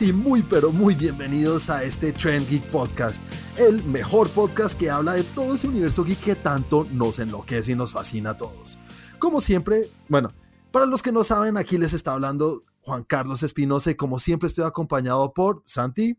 [0.00, 3.22] y muy pero muy bienvenidos a este Trend Geek Podcast,
[3.56, 7.76] el mejor podcast que habla de todo ese universo geek que tanto nos enloquece y
[7.76, 8.78] nos fascina a todos.
[9.18, 10.32] Como siempre, bueno,
[10.70, 14.48] para los que no saben, aquí les está hablando Juan Carlos Espinosa y como siempre
[14.48, 16.18] estoy acompañado por Santi.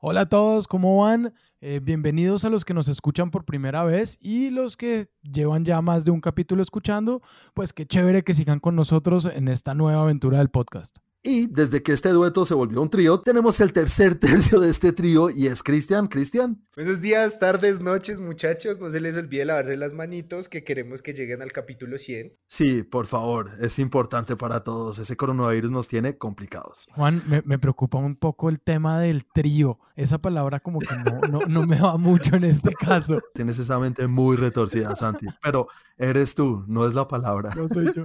[0.00, 1.34] Hola a todos, ¿cómo van?
[1.60, 5.80] Eh, bienvenidos a los que nos escuchan por primera vez y los que llevan ya
[5.82, 7.22] más de un capítulo escuchando,
[7.54, 10.98] pues qué chévere que sigan con nosotros en esta nueva aventura del podcast.
[11.26, 14.92] Y desde que este dueto se volvió un trío, tenemos el tercer tercio de este
[14.92, 16.06] trío y es Cristian.
[16.06, 16.62] Cristian.
[16.76, 18.78] Buenos días, tardes, noches, muchachos.
[18.78, 22.36] No se les olvide lavarse las manitos que queremos que lleguen al capítulo 100.
[22.46, 24.98] Sí, por favor, es importante para todos.
[24.98, 26.86] Ese coronavirus nos tiene complicados.
[26.92, 29.78] Juan, me, preocupa un poco el tema del trío.
[29.96, 30.94] Esa palabra como que
[31.30, 33.18] no, no me va mucho en este caso.
[33.34, 35.24] Tienes esa mente muy retorcida, Santi.
[35.42, 37.54] Pero eres tú, no es la palabra.
[37.56, 38.04] No soy yo.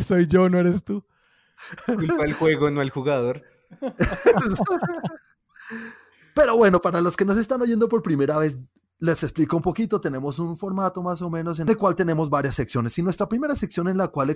[0.00, 1.04] Soy yo, no eres tú.
[1.86, 3.42] Culpa el juego, no el jugador.
[6.34, 8.58] Pero bueno, para los que nos están oyendo por primera vez,
[8.98, 10.00] les explico un poquito.
[10.00, 12.96] Tenemos un formato más o menos en el cual tenemos varias secciones.
[12.98, 14.34] Y nuestra primera sección en la cual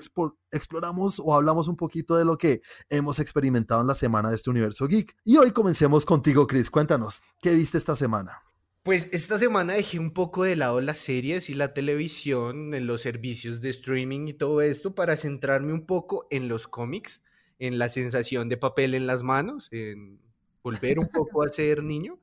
[0.50, 4.50] exploramos o hablamos un poquito de lo que hemos experimentado en la semana de este
[4.50, 5.14] universo geek.
[5.24, 6.70] Y hoy comencemos contigo, Chris.
[6.70, 8.42] Cuéntanos, ¿qué viste esta semana?
[8.88, 13.02] Pues esta semana dejé un poco de lado las series y la televisión, en los
[13.02, 17.22] servicios de streaming y todo esto para centrarme un poco en los cómics,
[17.58, 20.18] en la sensación de papel en las manos, en
[20.62, 22.18] volver un poco a ser niño.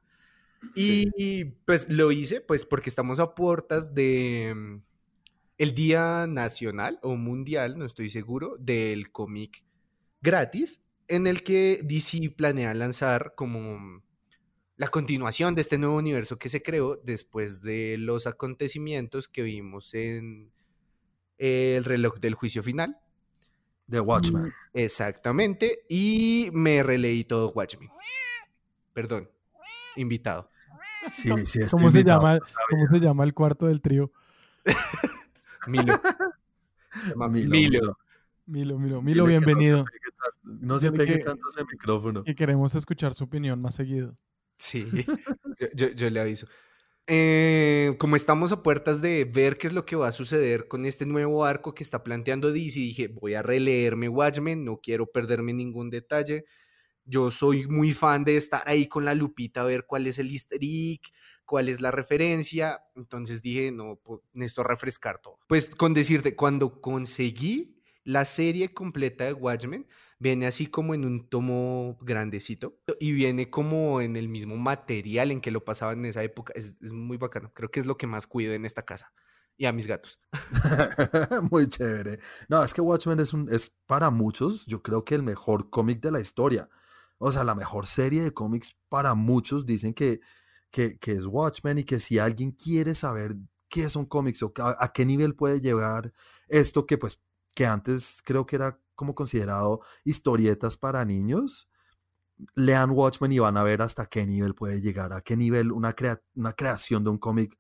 [0.73, 4.81] Y, pues lo hice pues porque estamos a puertas de mm,
[5.59, 9.63] el Día Nacional o Mundial, no estoy seguro, del cómic
[10.19, 14.01] gratis, en el que DC planea lanzar como
[14.77, 19.93] la continuación de este nuevo universo que se creó después de los acontecimientos que vimos
[19.93, 20.51] en
[21.37, 22.97] el reloj del juicio final.
[23.87, 24.51] De Watchmen.
[24.73, 25.85] Exactamente.
[25.87, 27.89] Y me releí todo Watchmen.
[28.93, 29.29] Perdón,
[29.95, 30.49] invitado.
[31.11, 34.11] Sí, sí, ¿Cómo, se llama, ¿Cómo se llama el cuarto del trío?
[35.67, 35.93] Milo.
[37.47, 37.97] Milo.
[38.47, 39.85] Milo, Milo, Milo, bienvenido.
[40.43, 42.23] No se pegue, tanto ese micrófono.
[42.25, 44.15] Y queremos escuchar su opinión más seguido.
[44.57, 44.85] Sí,
[45.75, 46.47] yo, le aviso.
[47.07, 50.85] Eh, como estamos a puertas de ver qué es lo que va a suceder con
[50.85, 55.53] este nuevo arco que está planteando DC, dije, voy a releerme Watchmen, no quiero perderme
[55.53, 56.45] ningún detalle.
[57.03, 60.31] Yo soy muy fan de estar ahí con la lupita a ver cuál es el
[60.31, 61.01] easter egg,
[61.45, 62.81] cuál es la referencia.
[62.95, 65.37] Entonces dije, no, pues, necesito refrescar todo.
[65.47, 69.87] Pues con decirte, cuando conseguí la serie completa de Watchmen,
[70.19, 75.41] viene así como en un tomo grandecito y viene como en el mismo material en
[75.41, 76.53] que lo pasaban en esa época.
[76.55, 77.51] Es, muy bacano.
[77.53, 79.13] Creo que es lo que más cuido en esta casa
[79.57, 80.19] y a mis gatos.
[81.51, 82.19] muy chévere.
[82.49, 86.01] No, es que Watchmen es, un, es para muchos, yo creo que el mejor cómic
[86.01, 86.69] de la historia.
[87.17, 90.19] O sea, la mejor serie de cómics para muchos dicen que,
[90.71, 93.35] que, es Watchmen y que si alguien quiere saber
[93.69, 96.13] qué son cómics o a, a qué nivel puede llegar
[96.47, 97.21] esto que pues
[97.55, 101.69] que antes creo que era como considerado historietas para niños,
[102.55, 105.95] lean Watchmen y van a ver hasta qué nivel puede llegar, a qué nivel una,
[106.35, 107.57] una creación de un cómic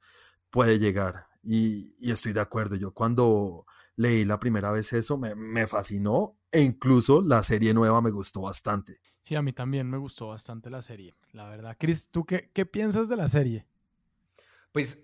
[0.49, 1.27] puede llegar.
[1.43, 3.65] Y, estoy de acuerdo, yo cuando
[3.95, 8.99] leí la primera vez eso me, fascinó e incluso la serie nueva me gustó bastante.
[9.19, 11.75] Sí, a mí también me gustó bastante la serie, la verdad.
[11.79, 13.67] Chris, ¿tú qué, qué piensas de la serie?
[14.71, 15.03] Pues,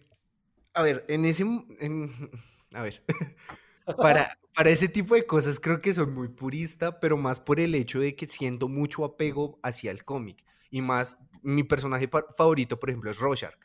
[0.73, 1.43] a ver, en ese...
[2.73, 3.03] a ver,
[3.97, 7.75] para, para ese tipo de cosas creo que soy muy purista, pero más por el
[7.75, 10.43] hecho de que siento mucho apego hacia el cómic.
[10.69, 13.55] Y más, mi personaje favorito, por ejemplo, es Rorschach.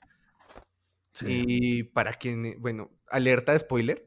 [1.26, 4.05] Y para quien, bueno, alerta de spoiler,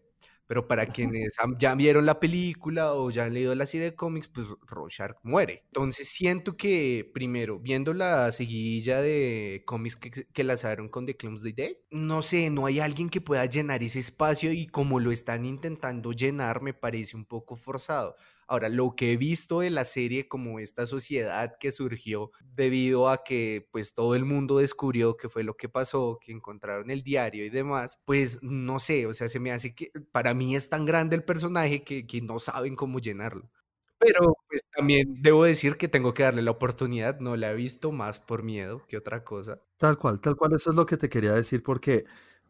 [0.49, 4.27] pero para quienes ya vieron la película o ya han leído la serie de cómics,
[4.27, 5.61] pues Rorschach muere.
[5.67, 11.53] Entonces siento que, primero, viendo la seguidilla de cómics que, que lanzaron con The Clumsday
[11.53, 15.45] Day, no sé, no hay alguien que pueda llenar ese espacio y como lo están
[15.45, 18.15] intentando llenar, me parece un poco forzado.
[18.49, 23.23] Ahora, lo que he visto de la serie como esta sociedad que surgió debido a
[23.23, 27.45] que pues todo el mundo descubrió qué fue lo que pasó, que encontraron el diario
[27.45, 30.83] y demás, pues no sé, o sea, se me hace que para mí es tan
[30.83, 33.51] grande el personaje que, que no saben cómo llenarlo.
[33.99, 37.91] Pero pues también debo decir que tengo que darle la oportunidad, no la he visto
[37.91, 39.61] más por miedo que otra cosa.
[39.77, 42.05] Tal cual, tal cual, eso es lo que te quería decir porque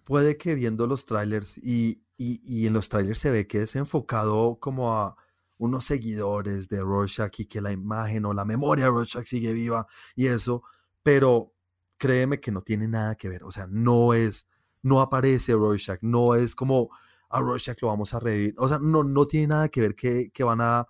[0.06, 3.76] puede que viendo los trailers y, y, y en los trailers se ve que es
[3.76, 5.18] enfocado como a
[5.60, 9.86] unos seguidores de Rorschach y que la imagen o la memoria de Rorschach sigue viva
[10.16, 10.64] y eso,
[11.04, 11.54] pero
[11.98, 14.48] créeme que no tiene nada que ver, o sea, no es,
[14.82, 16.90] no aparece Rorschach, no es como
[17.30, 20.32] a Rorschach lo vamos a revivir, o sea, no, no tiene nada que ver que,
[20.32, 20.88] que van a,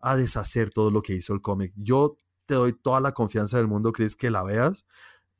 [0.00, 1.72] a deshacer todo lo que hizo el cómic.
[1.76, 2.16] Yo
[2.46, 4.86] te doy toda la confianza del mundo, Chris, que la veas.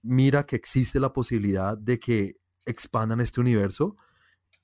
[0.03, 3.97] Mira que existe la posibilidad de que expandan este universo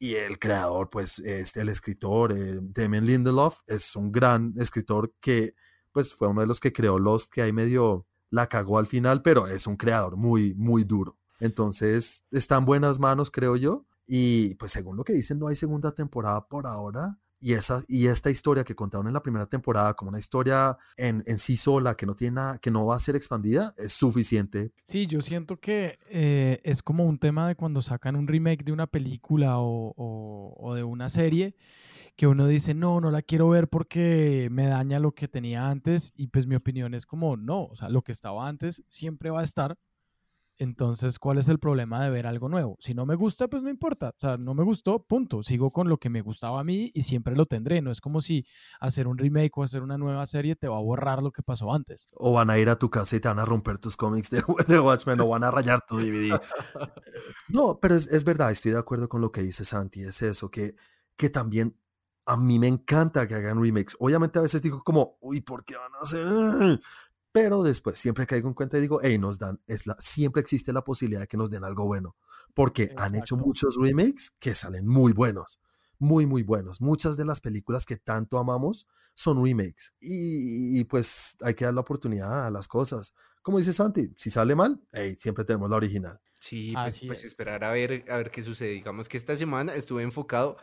[0.03, 5.55] y el creador, pues, es el escritor, eh, Lindelof, es un gran escritor que,
[5.93, 9.23] pues, fue uno de los que creó Lost, que ahí medio la cagó al final,
[9.23, 11.21] pero es un creador muy, muy duro.
[11.39, 13.87] Entonces, está en buenas manos, creo yo.
[14.05, 17.21] Y pues según lo que dicen, no hay segunda temporada por ahora.
[17.45, 21.25] Y, esa, y esta historia que contaron en la primera temporada como una historia en,
[21.27, 24.73] en sí sola, que no, tiene nada, que no va a ser expandida, es suficiente.
[24.85, 28.71] Sí, yo siento que eh, es como un tema de cuando sacan un remake de
[28.71, 31.57] una película o, o, o de una serie
[32.17, 36.13] que uno dice, no, no la quiero ver porque me daña lo que tenía antes
[36.15, 39.41] y pues mi opinión es como, no, o sea, lo que estaba antes siempre va
[39.41, 39.77] a estar.
[40.59, 42.77] Entonces, ¿cuál es el problema de ver algo nuevo?
[42.81, 44.11] Si no me gusta, pues no importa.
[44.11, 45.43] O sea, no me gustó, punto.
[45.43, 47.83] Sigo con lo que me gustaba a mí y siempre lo tendré.
[47.83, 48.47] No es como si
[48.81, 51.73] hacer un remake o hacer una nueva serie te va a borrar lo que pasó
[51.73, 52.09] antes.
[52.15, 54.43] O van a ir a tu casa y te van a romper tus cómics de,
[54.69, 56.39] de Watchmen o van a rayar tu DVD.
[57.49, 60.03] no, pero es, es, verdad, estoy de acuerdo con lo que dice Santi.
[60.03, 60.77] Es eso, que,
[61.17, 61.77] que también
[62.27, 63.97] a mí me encanta que hagan remakes.
[63.99, 66.81] Obviamente a veces digo como, uy, ¿por qué van a hacer?
[67.33, 70.73] Pero después siempre caigo en cuenta y digo, hey, nos dan, es la, siempre existe
[70.73, 72.15] la posibilidad de que nos den algo bueno.
[72.55, 73.03] Porque Exacto.
[73.03, 75.59] han hecho muchos remakes que salen muy buenos.
[75.99, 76.81] Muy, muy buenos.
[76.81, 79.95] Muchas de las películas que tanto amamos son remakes.
[80.01, 83.15] Y, y pues hay que dar la oportunidad a las cosas.
[83.41, 86.21] Como dice Santi, si sale mal, hey, siempre tenemos la original.
[86.43, 88.71] Sí, pues, pues esperar a ver, a ver qué sucede.
[88.71, 90.57] Digamos que esta semana estuve enfocado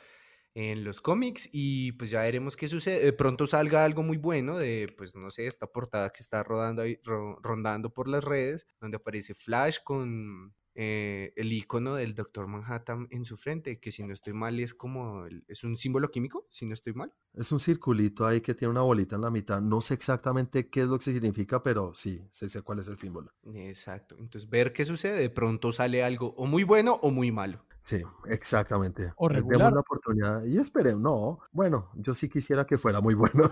[0.56, 3.04] en los cómics y pues ya veremos qué sucede.
[3.04, 6.82] De pronto salga algo muy bueno de, pues no sé, esta portada que está rodando
[6.82, 12.48] ahí, ro, rondando por las redes, donde aparece Flash con eh, el icono del Doctor
[12.48, 16.08] Manhattan en su frente, que si no estoy mal es como, el, es un símbolo
[16.08, 17.14] químico, si no estoy mal.
[17.34, 19.60] Es un circulito ahí que tiene una bolita en la mitad.
[19.60, 22.98] No sé exactamente qué es lo que significa, pero sí, sé, sé cuál es el
[22.98, 23.34] símbolo.
[23.54, 24.16] Exacto.
[24.20, 25.20] Entonces, ver qué sucede.
[25.20, 27.66] De pronto sale algo o muy bueno o muy malo.
[27.82, 29.14] Sí, exactamente.
[29.16, 29.30] O.
[29.30, 31.02] Demos la oportunidad y esperemos.
[31.02, 33.50] No, bueno, yo sí quisiera que fuera muy bueno.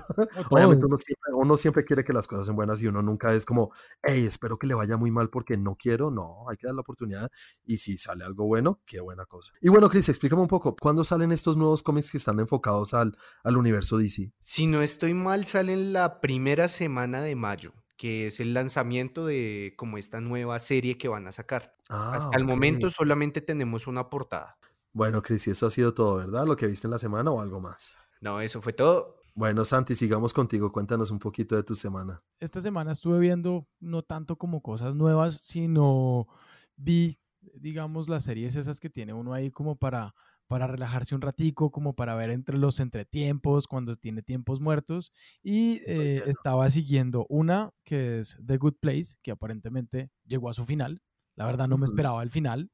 [0.49, 3.45] Obviamente uno siempre, uno siempre, quiere que las cosas sean buenas y uno nunca es
[3.45, 3.71] como,
[4.03, 6.11] hey, espero que le vaya muy mal porque no quiero.
[6.11, 7.29] No, hay que dar la oportunidad
[7.63, 9.53] y si sale algo bueno, qué buena cosa.
[9.61, 13.17] Y bueno, Chris, explícame un poco, ¿cuándo salen estos nuevos cómics que están enfocados al,
[13.43, 14.31] al universo DC?
[14.41, 19.73] Si no estoy mal, salen la primera semana de mayo que es el lanzamiento de
[19.75, 21.75] como esta nueva serie que van a sacar.
[21.89, 22.39] Ah, Hasta okay.
[22.39, 24.57] el momento solamente tenemos una portada.
[24.93, 26.45] Bueno, Cris, y eso ha sido todo, ¿verdad?
[26.45, 27.95] ¿Lo que viste en la semana o algo más?
[28.21, 29.23] No, eso fue todo.
[29.35, 30.71] Bueno, Santi, sigamos contigo.
[30.71, 32.23] Cuéntanos un poquito de tu semana.
[32.39, 36.27] Esta semana estuve viendo no tanto como cosas nuevas, sino
[36.75, 37.19] vi,
[37.53, 40.15] digamos, las series esas que tiene uno ahí como para
[40.47, 45.11] para relajarse un ratico, como para ver entre los entretiempos, cuando tiene tiempos muertos.
[45.43, 50.65] Y eh, estaba siguiendo una que es The Good Place, que aparentemente llegó a su
[50.65, 51.01] final.
[51.35, 52.71] La verdad no me esperaba el final.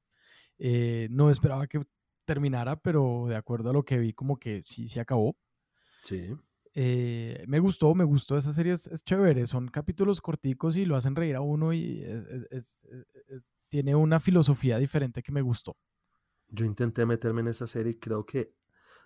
[0.59, 1.81] Eh, no esperaba que
[2.25, 5.35] terminara, pero de acuerdo a lo que vi, como que sí se acabó.
[6.03, 6.33] Sí.
[6.75, 10.95] Eh, me gustó, me gustó esa serie, es, es, chévere, son capítulos corticos y lo
[10.95, 12.03] hacen reír a uno y
[12.49, 12.79] es,
[13.69, 15.75] tiene una filosofía diferente que me gustó.
[16.53, 18.53] Yo intenté meterme en esa serie creo que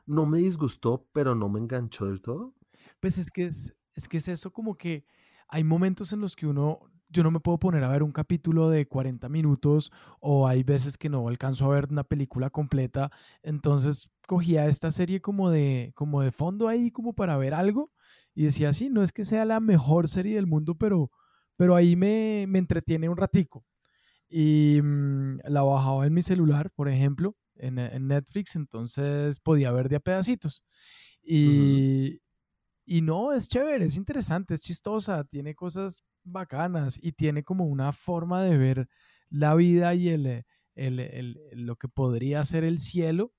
[0.05, 2.53] no me disgustó, pero no me enganchó del todo.
[2.99, 5.05] Pues es que es, es que es eso como que
[5.47, 8.69] hay momentos en los que uno, yo no me puedo poner a ver un capítulo
[8.69, 13.11] de 40 minutos o hay veces que no alcanzo a ver una película completa,
[13.43, 17.93] entonces cogía esta serie como de, como de fondo ahí, como para ver algo
[18.35, 21.11] y decía, sí, no es que sea la mejor serie del mundo, pero,
[21.55, 23.65] pero ahí me, me entretiene un ratico
[24.29, 29.89] y mmm, la bajaba en mi celular, por ejemplo, en, en, Netflix, entonces podía ver
[29.89, 30.63] de a pedacitos.
[31.23, 32.21] Y, uh -huh.
[32.85, 37.93] y no, es chévere, es interesante, es chistosa, tiene cosas bacanas y tiene como una
[37.93, 38.87] forma de ver
[39.29, 43.33] la vida y el, el, el, lo que podría ser el cielo,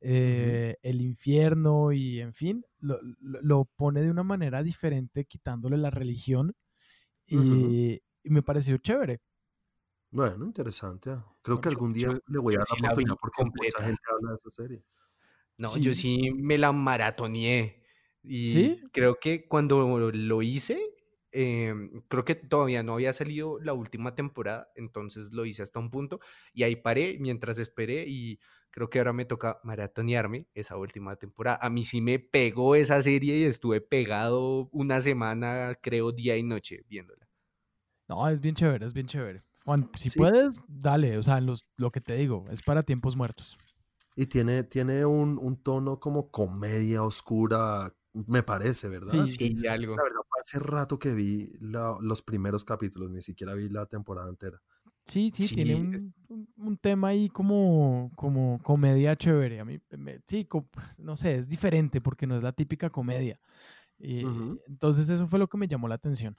[0.00, 0.90] eh, uh -huh.
[0.90, 6.54] el infierno y en fin, lo, lo, pone de una manera diferente quitándole la religión
[7.26, 8.00] y, uh -huh.
[8.24, 9.20] y me pareció chévere.
[10.10, 11.10] Bueno, interesante.
[11.42, 13.78] Creo no, que algún día yo, le voy a dar sí la oportunidad porque completa.
[13.78, 14.84] mucha gente habla de esa serie.
[15.56, 15.80] No, sí.
[15.80, 17.82] yo sí me la maratoneé.
[18.22, 18.90] Y ¿Sí?
[18.92, 20.80] creo que cuando lo hice,
[21.32, 21.74] eh,
[22.08, 26.20] creo que todavía no había salido la última temporada, entonces lo hice hasta un punto
[26.52, 28.40] y ahí paré mientras esperé y
[28.70, 31.58] creo que ahora me toca maratonearme esa última temporada.
[31.62, 36.42] A mí sí me pegó esa serie y estuve pegado una semana, creo, día y
[36.42, 37.28] noche viéndola.
[38.08, 39.42] No, es bien chévere, es bien chévere.
[39.64, 40.18] Juan, si sí.
[40.18, 43.58] puedes, dale, o sea, los, lo que te digo, es para tiempos muertos.
[44.16, 49.26] Y tiene, tiene un, un, tono como comedia oscura me parece, ¿verdad?
[49.26, 49.96] Sí, sí algo.
[49.96, 54.60] La verdad, hace rato que vi los primeros capítulos, ni siquiera vi la temporada entera.
[55.04, 56.14] Sí, sí, tiene un,
[56.56, 59.60] un, tema ahí como, como comedia chévere.
[59.60, 59.80] A mí,
[60.26, 60.46] sí,
[60.98, 63.40] no sé, es diferente porque no es la típica comedia.
[63.98, 64.20] Y,
[64.66, 66.36] Entonces eso fue lo que me llamó la atención.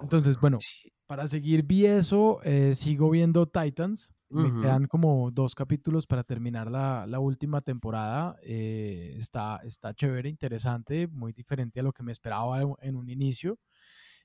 [0.00, 0.58] Entonces, bueno,
[1.06, 4.12] para seguir vi eso, eh, sigo viendo Titans.
[4.32, 8.36] Me quedan como dos capítulos para terminar la, la última temporada.
[8.44, 13.58] Eh, está, está chévere, interesante, muy diferente a lo que me esperaba en un inicio.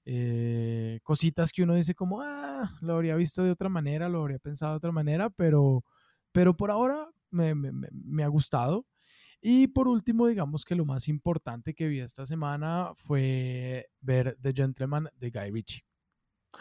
[0.05, 4.37] Eh, cositas que uno dice como, ah, lo habría visto de otra manera, lo habría
[4.37, 5.83] pensado de otra manera, pero,
[6.31, 8.85] pero por ahora me, me, me ha gustado.
[9.47, 14.51] Y por último, digamos que lo más importante que vi esta semana fue ver The
[14.51, 15.85] Gentleman de Guy Ritchie.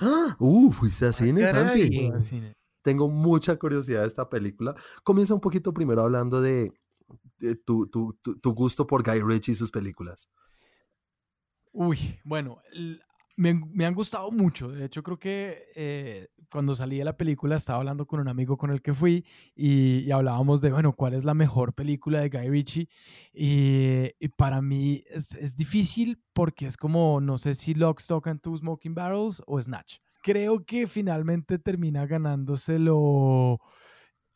[0.01, 0.37] ¡Ah!
[0.39, 0.71] ¡Uh!
[0.71, 1.51] ¿Fuiste a cine,
[2.83, 4.75] Tengo mucha curiosidad de esta película.
[5.03, 6.75] Comienza un poquito primero hablando de,
[7.65, 10.29] tu, tu, tu, gusto por Guy Ritchie y sus películas.
[11.73, 12.61] Uy, bueno,
[13.37, 14.69] me, han gustado mucho.
[14.69, 18.57] De hecho, creo que eh, cuando salí de la película estaba hablando con un amigo
[18.57, 19.25] con el que fui
[19.57, 22.89] y, hablábamos de, bueno, ¿cuál es la mejor película de Guy Ritchie?
[23.33, 28.57] Y, para mí es, difícil porque es como, no sé si Lock, Stock and Two
[28.57, 29.99] Smoking Barrels o Snatch.
[30.23, 33.61] Creo que finalmente termina ganándoselo...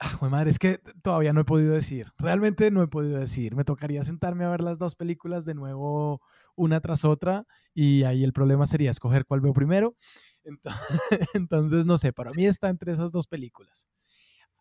[0.01, 2.13] Ah, madre, es que todavía no he podido decir.
[2.19, 3.57] Realmente no he podido decir.
[3.57, 6.21] Me tocaría sentarme a ver las dos películas de nuevo
[6.55, 9.97] una tras otra y ahí el problema sería escoger cuál veo primero.
[11.35, 13.89] Entonces, no sé, para mí está entre esas dos películas.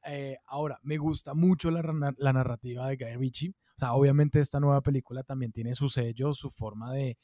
[0.06, 1.82] Eh, ahora, me gusta mucho la,
[2.34, 3.50] narrativa de Guy Ritchie.
[3.50, 7.18] O sea, obviamente esta nueva película también tiene su sello, su forma de,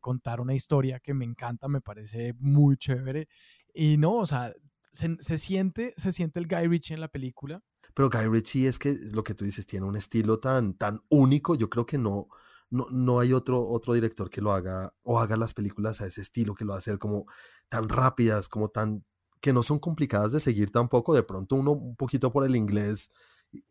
[0.00, 3.28] contar una historia que me encanta, me parece muy chévere.
[3.72, 4.52] Y no, o sea,
[4.92, 7.62] se, se, siente, se siente el Guy Ritchie en la película.
[7.94, 11.54] Pero Guy Ritchie es que lo que tú dices tiene un estilo tan, tan único,
[11.54, 12.28] yo creo que no,
[12.70, 16.22] no, no hay otro, otro director que lo haga o haga las películas a ese
[16.22, 17.26] estilo, que lo hace como
[17.68, 19.04] tan rápidas, como tan,
[19.40, 21.14] que no son complicadas de seguir tampoco.
[21.14, 23.10] De pronto uno un poquito por el inglés,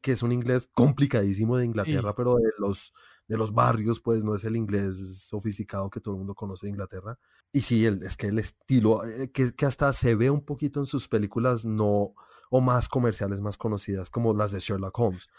[0.02, 2.94] que es un inglés complicadísimo de Inglaterra, pero de los,
[3.28, 6.72] de los barrios, pues no es el inglés sofisticado que todo el mundo conoce de
[6.72, 7.18] Inglaterra.
[7.52, 10.80] Y sí, el, es que el estilo, eh, que, que hasta se ve un poquito
[10.80, 12.14] en sus películas no
[12.50, 15.30] o más comerciales, más conocidas, como las de Sherlock Holmes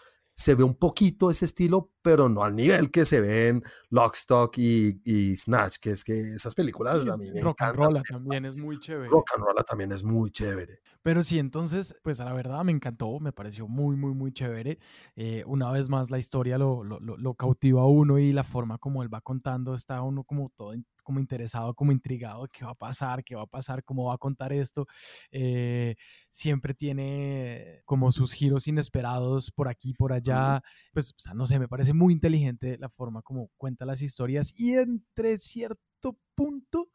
[0.42, 4.58] se ve un poquito ese estilo, pero no al nivel que se ve en Lockstock
[4.58, 8.44] y, y Snatch, que es que esas películas a mí me Rock and Roll también
[8.44, 9.08] es muy chévere.
[9.08, 10.80] Rock and Roll también es muy chévere.
[11.00, 14.80] Pero sí, entonces, pues a la verdad me encantó, me pareció muy, muy, muy chévere.
[15.14, 18.78] Eh, una vez más la historia lo, lo, lo, cautiva a uno y la forma
[18.78, 22.74] como él va contando está uno como todo como interesado, como intrigado, qué va a
[22.74, 24.86] pasar, qué va a pasar, cómo va a contar esto.
[25.30, 25.96] Eh,
[26.30, 30.62] siempre tiene como sus giros inesperados por aquí, por allá.
[30.92, 34.52] Pues, o sea, no sé, me parece muy inteligente la forma como cuenta las historias
[34.56, 36.91] y entre cierto punto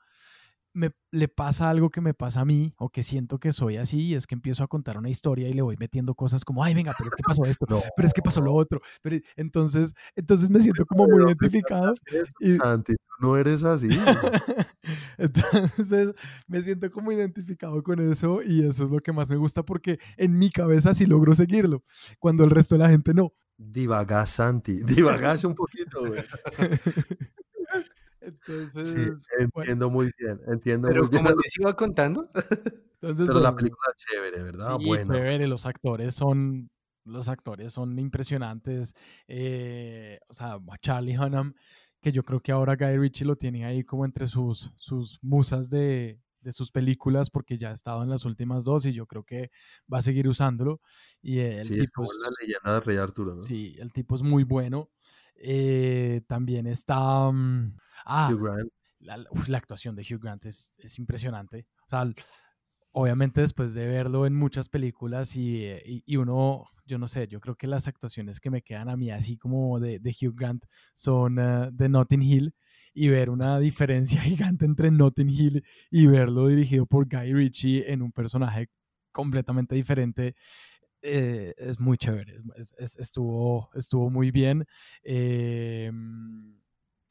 [0.78, 4.00] me, le pasa algo que me pasa a mí o que siento que soy así
[4.02, 6.74] y es que empiezo a contar una historia y le voy metiendo cosas como, ay,
[6.74, 7.66] venga, pero es que pasó esto,
[7.96, 8.80] pero es que pasó lo otro.
[9.02, 11.94] Pero, entonces, entonces me siento como muy identificado.
[12.40, 12.54] y...
[12.54, 13.90] Santi, no eres así.
[15.18, 16.14] entonces
[16.48, 20.00] me siento como identificado con eso y eso es lo que más me gusta porque
[20.16, 21.84] en mi cabeza sí logro seguirlo,
[22.20, 23.34] cuando el resto de la gente no.
[23.58, 26.24] Divagas, Santi, divagas un poquito, güey.
[28.28, 31.24] Entonces, sí, entiendo muy bien, entiendo Pero muy bien.
[31.24, 32.30] como les iba contando.
[32.34, 34.78] Entonces, Pero la película es chévere, ¿verdad?
[34.80, 35.14] Sí, Buena.
[35.14, 36.70] chévere, los actores son
[37.06, 38.94] los actores son impresionantes.
[39.28, 41.54] Eh, o sea, Charlie Hunnam,
[42.02, 45.70] que yo creo que ahora Guy Ritchie lo tiene ahí como entre sus, sus musas
[45.70, 49.24] de, de sus películas porque ya ha estado en las últimas dos y yo creo
[49.24, 49.52] que
[49.92, 50.82] va a seguir usándolo.
[51.22, 53.44] Y el sí, tipo es la leyenda de Rey Arturo, ¿no?
[53.44, 54.90] Sí, el tipo es muy bueno.
[55.36, 57.32] Eh, también está...
[57.32, 57.78] Mm,
[58.08, 58.72] ah, Hugh Grant.
[59.00, 61.68] La, la, actuación de Hugh Grant es, es, impresionante.
[61.86, 62.12] O sea,
[62.92, 67.40] obviamente después de verlo en muchas películas y, y, y, uno, yo no sé, yo
[67.40, 70.66] creo que las actuaciones que me quedan a mí así como de, de Hugh Grant
[70.94, 72.56] son uh, de Notting Hill
[72.94, 78.02] y ver una diferencia gigante entre Notting Hill y verlo dirigido por Guy Ritchie en
[78.02, 78.70] un personaje
[79.12, 80.36] completamente diferente
[81.02, 82.42] eh, es muy chévere,
[82.78, 84.66] estuvo, estuvo muy bien.
[85.04, 86.60] Em,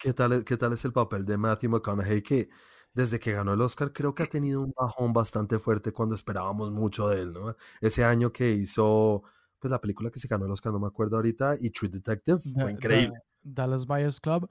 [0.07, 2.49] ¿Qué, tal, ¿Qué tal es el papel de Matthew McConaughey que
[2.95, 6.71] desde que ganó el Oscar creo que ha tenido un bajón bastante fuerte cuando esperábamos
[6.71, 7.57] mucho de él, ¿no?
[7.81, 9.25] Ese año que hizo
[9.59, 12.39] pues la película que se ganó el Oscar, no me acuerdo ahorita, y True Detective,
[12.39, 13.19] fue increíble.
[13.43, 14.49] Dallas Buyers Club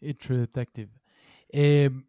[0.00, 0.90] y True Detective.
[1.50, 2.04] Em,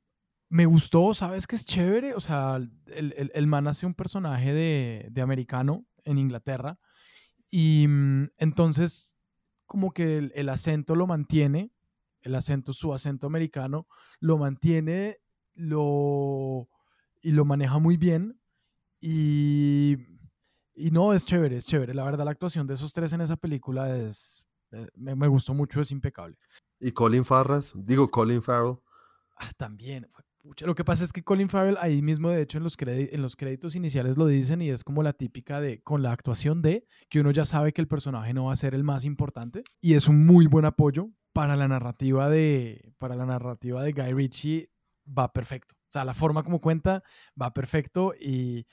[0.50, 2.16] me gustó, ¿sabes qué es chévere?
[2.16, 6.80] O sea, el, el, el man hace un personaje de, de americano en Inglaterra.
[7.52, 9.20] Y mm, entonces,
[9.68, 11.72] como que el, acento lo mantiene,
[12.22, 13.88] el acento, su acento americano,
[14.20, 15.20] lo mantiene
[15.56, 16.70] lo,
[17.22, 18.40] y lo maneja muy bien.
[19.00, 19.98] Y,
[20.76, 21.94] y no, es chévere, es chévere.
[21.94, 25.54] La verdad, la actuación de esos tres en esa película es, eh, me, me gustó
[25.54, 26.38] mucho, es impecable.
[26.80, 28.78] Y Colin Farras, digo Colin Farrell.
[29.38, 30.08] Ah, también.
[30.42, 33.22] Pucha, Lo que pasa es que Colin Farrell ahí mismo, de hecho, en los, en
[33.22, 36.88] los créditos iniciales lo dicen y es como la típica de, con la actuación de,
[37.10, 39.94] que uno ya sabe que el personaje no va a ser el más importante y
[39.94, 44.72] es un muy buen apoyo para la narrativa de, para la narrativa de Guy Ritchie,
[45.08, 45.76] va perfecto.
[45.76, 47.04] O sea, la forma como cuenta
[47.40, 48.66] va perfecto y,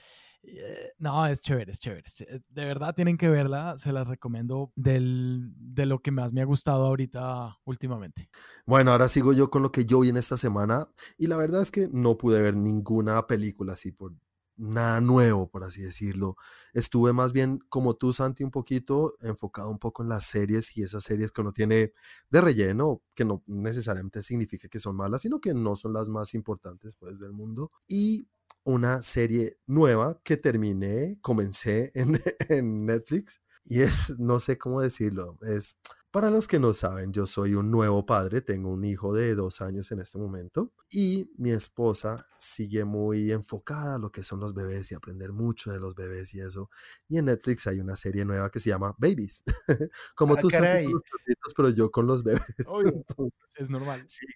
[0.43, 2.05] eh, no, es chévere, es chévere.
[2.21, 6.41] eh, De verdad tienen que verla, se las recomiendo del, de lo que más me
[6.41, 8.29] ha gustado ahorita últimamente.
[8.67, 11.62] Bueno, ahora sigo yo con lo que yo vi en esta semana y la verdad
[11.62, 14.15] es que no pude ver ninguna película así por
[14.59, 16.37] nada nuevo, por así decirlo.
[16.75, 20.83] Estuve más bien como tú, Santi, un poquito enfocado un poco en las series y
[20.83, 21.93] esas series que uno tiene
[22.31, 26.35] de relleno, que no necesariamente significa que son malas, sino que no son las más
[26.35, 27.71] importantes pues del mundo.
[27.87, 28.29] Y
[28.65, 35.38] una serie nueva que terminé, comencé en, en Netflix y es, no sé cómo decirlo,
[35.43, 35.79] es
[36.11, 39.61] para los que no saben, yo soy un nuevo padre, tengo un hijo de dos
[39.61, 44.55] años en este momento y mi esposa sigue muy enfocada a lo que son los
[44.55, 46.71] bebés y aprender mucho de los bebés y eso.
[47.09, 49.43] Y en Netflix hay una serie nueva que se llama Babies.
[50.17, 50.85] Como Ah, tú sabes caray.
[50.85, 52.43] con los perritos, pero yo con los bebés.
[52.67, 52.88] Obvio.
[52.88, 54.05] Entonces, Es normal.
[54.09, 54.27] Sí,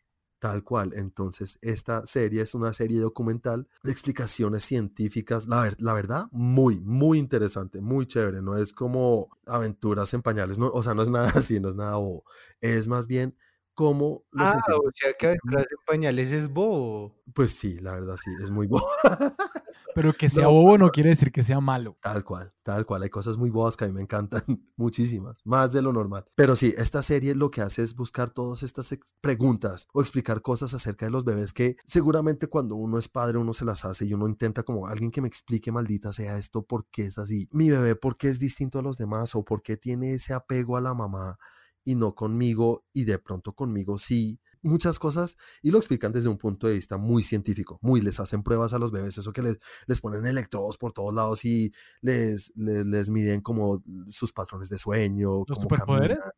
[0.42, 0.92] tal cual.
[0.94, 6.80] Entonces, esta serie es una serie documental de explicaciones científicas, la, ver- la verdad, muy,
[6.80, 8.42] muy interesante, muy chévere.
[8.42, 11.76] No es como aventuras en pañales, no, o sea, no es nada así, no es
[11.76, 12.24] nada bobo.
[12.60, 13.36] Es más bien
[13.74, 17.14] como los Ah, científicos, o sea que aventuras en pañales es bobo.
[17.34, 18.86] pues sí, la verdad sí, es muy bobo.
[19.94, 21.96] Pero que sea No, bobo no quiere decir que sea malo.
[22.00, 23.02] Tal cual, tal cual.
[23.02, 24.42] Hay cosas muy bobas que a mí me encantan,
[24.76, 26.24] muchísimas, más de lo normal.
[26.34, 30.74] Pero sí, esta serie lo que hace es buscar todas estas preguntas o explicar cosas
[30.74, 34.14] acerca de los bebés que seguramente cuando uno es padre uno se las hace y
[34.14, 37.48] uno intenta como alguien que me explique, maldita sea esto, por qué es así.
[37.52, 39.34] Mi bebé, ¿por qué es distinto a los demás?
[39.34, 41.38] ¿O por qué tiene ese apego a la mamá
[41.84, 44.40] y no conmigo y de pronto conmigo sí?
[44.62, 48.42] Muchas cosas y lo explican desde un punto de vista muy científico, muy les hacen
[48.42, 52.52] pruebas a los bebés, eso que les, les ponen electrodos por todos lados y les,
[52.56, 56.18] les, les miden como sus patrones de sueño, ¿Los superpoderes?
[56.18, 56.32] caminan.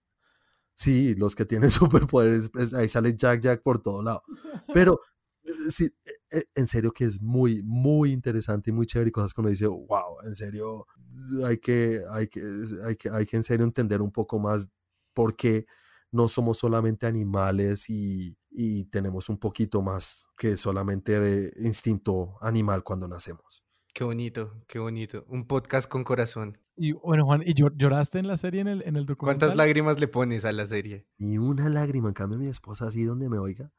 [0.75, 4.23] Sí, los que tienen superpoderes, pues, ahí sale Jack Jack por todo lado.
[4.73, 5.01] Pero
[5.45, 9.13] eh, sí, eh, eh, en serio que es muy, muy interesante y muy chévere y
[9.13, 10.87] cosas que uno dice, wow, en serio,
[11.45, 12.41] hay que, hay que,
[12.85, 14.69] hay que, hay que en serio entender un poco más
[15.13, 15.67] por qué
[16.15, 23.09] no somos solamente animales y, y tenemos un poquito más que solamente instinto animal cuando
[23.09, 23.65] nacemos.
[23.93, 25.25] Qué bonito, qué bonito.
[25.29, 26.59] Un podcast con corazón.
[26.77, 29.39] Y bueno, Juan, ¿y llor- lloraste en la serie, en el, en el documental?
[29.49, 31.07] ¿Cuántas lágrimas le pones a la serie?
[31.19, 33.73] Ni una lágrima, en cambio mi esposa así donde me oiga.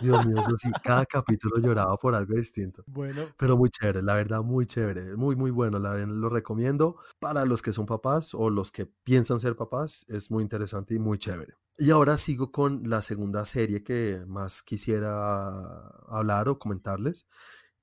[0.00, 2.84] Dios mío, eso sí, cada capítulo lloraba por algo distinto.
[2.86, 5.78] Bueno, Pero muy chévere, la verdad, muy chévere, muy, muy bueno.
[5.78, 10.04] La, lo recomiendo para los que son papás o los que piensan ser papás.
[10.08, 11.54] Es muy interesante y muy chévere.
[11.78, 17.26] Y ahora sigo con la segunda serie que más quisiera hablar o comentarles.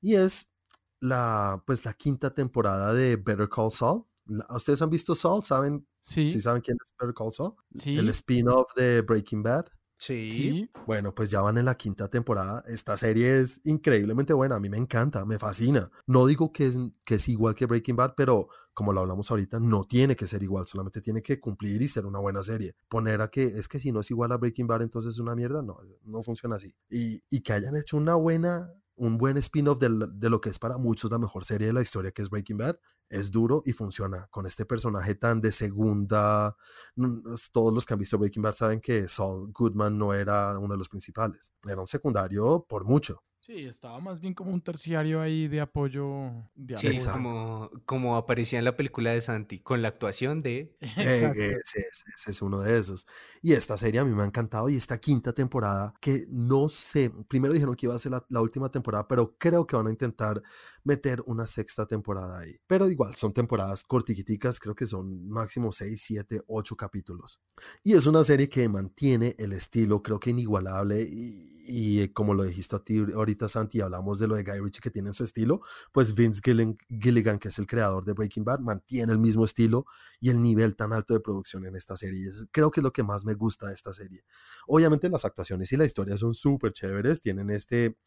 [0.01, 0.49] Y es
[0.99, 4.05] la, pues, la quinta temporada de Better Call Saul.
[4.49, 5.43] ¿Ustedes han visto Saul?
[5.43, 5.87] ¿Saben?
[6.01, 7.53] sí, ¿Sí saben quién es Better Call Saul?
[7.75, 9.65] sí, El spin-off de Breaking Bad.
[9.97, 10.69] Sí.
[10.85, 12.63] Bueno, pues ya van en la quinta temporada.
[12.67, 14.57] Esta serie es increíblemente buena.
[14.57, 15.89] A mí me encanta, me fascina.
[16.07, 19.59] No digo que es, que es igual que Breaking Bad, pero como lo hablamos ahorita,
[19.59, 20.65] no tiene que ser igual.
[20.67, 22.75] Solamente tiene que cumplir y ser una buena serie.
[22.89, 25.35] Poner a que es que si no es igual a Breaking Bad, entonces es una
[25.35, 25.61] mierda.
[25.61, 26.75] No, no funciona así.
[26.89, 29.89] Y, y que hayan hecho una buena, un buen spin-off de,
[30.29, 32.77] lo que es para muchos la mejor serie de la historia, que es Breaking Bad,
[33.09, 34.27] es duro y funciona.
[34.31, 36.55] Con este personaje tan de segunda,
[37.51, 40.77] todos los que han visto Breaking Bad saben que Saul Goodman no era uno de
[40.77, 43.23] los principales, era un secundario por mucho.
[43.45, 46.31] Sí, estaba más bien como un terciario ahí de apoyo.
[46.55, 47.11] De Sí, apoyo.
[47.11, 50.77] Como, como aparecía en la película de Santi, con la actuación de...
[50.81, 51.41] Eh, Exacto.
[51.41, 53.05] ese, es- ese es uno de esos.
[53.41, 57.11] Y esta serie a mí me ha encantado y esta quinta temporada que no sé,
[57.27, 59.89] primero dijeron que iba a ser la, la última temporada, pero creo que van a
[59.91, 60.41] intentar
[60.85, 62.55] meter una sexta temporada ahí.
[62.65, 67.41] Pero igual, son temporadas cortiquiticas, creo que son máximo 6, 7, 8 capítulos.
[67.83, 71.52] Y es una serie que mantiene el estilo, creo que inigualable y...
[71.65, 74.81] y eh, como lo dijiste a ti ahorita, Santi, hablamos de lo de Guy Ritchie
[74.81, 76.41] que tiene su estilo, pues Vince
[76.89, 79.85] Gilligan, que es el creador de Breaking Bad, mantiene el mismo estilo
[80.19, 82.29] y el nivel tan alto de producción en esta serie.
[82.51, 84.23] Creo que es lo que más me gusta de esta serie.
[84.67, 87.97] Obviamente las actuaciones y la historia son súper chéveres, tienen este,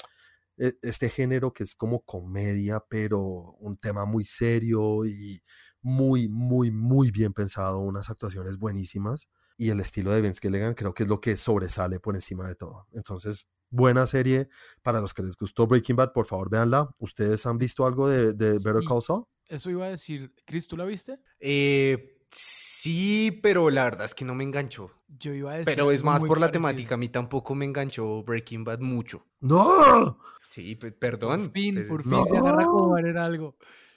[0.59, 3.21] e- este género que es como comedia, pero
[3.61, 5.43] un tema muy serio y
[5.83, 9.29] muy, muy, muy bien pensado, unas actuaciones buenísimas.
[9.57, 12.55] Y el estilo de Vince Gilligan creo que es lo que sobresale por encima de
[12.55, 12.87] todo.
[12.93, 14.49] Entonces, buena serie.
[14.83, 16.89] Para los que les gustó Breaking Bad, por favor, véanla.
[16.99, 18.87] ¿Ustedes han visto algo de, de Better Sí.
[18.87, 19.25] Call Saul?
[19.49, 21.19] Eso iba a decir, Chris, ¿tú la viste?
[21.41, 24.91] Eh, sí, pero la verdad es que no me enganchó.
[25.09, 26.53] Yo iba a decir Pero es más por la parecido.
[26.53, 26.95] temática.
[26.95, 29.25] A mí tampoco me enganchó Breaking Bad mucho.
[29.41, 30.19] ¡No!
[30.51, 31.45] Sí, pe- perdón.
[31.45, 32.71] Por fin, pero- por fin se agarra No.
[32.71, 33.57] como en algo.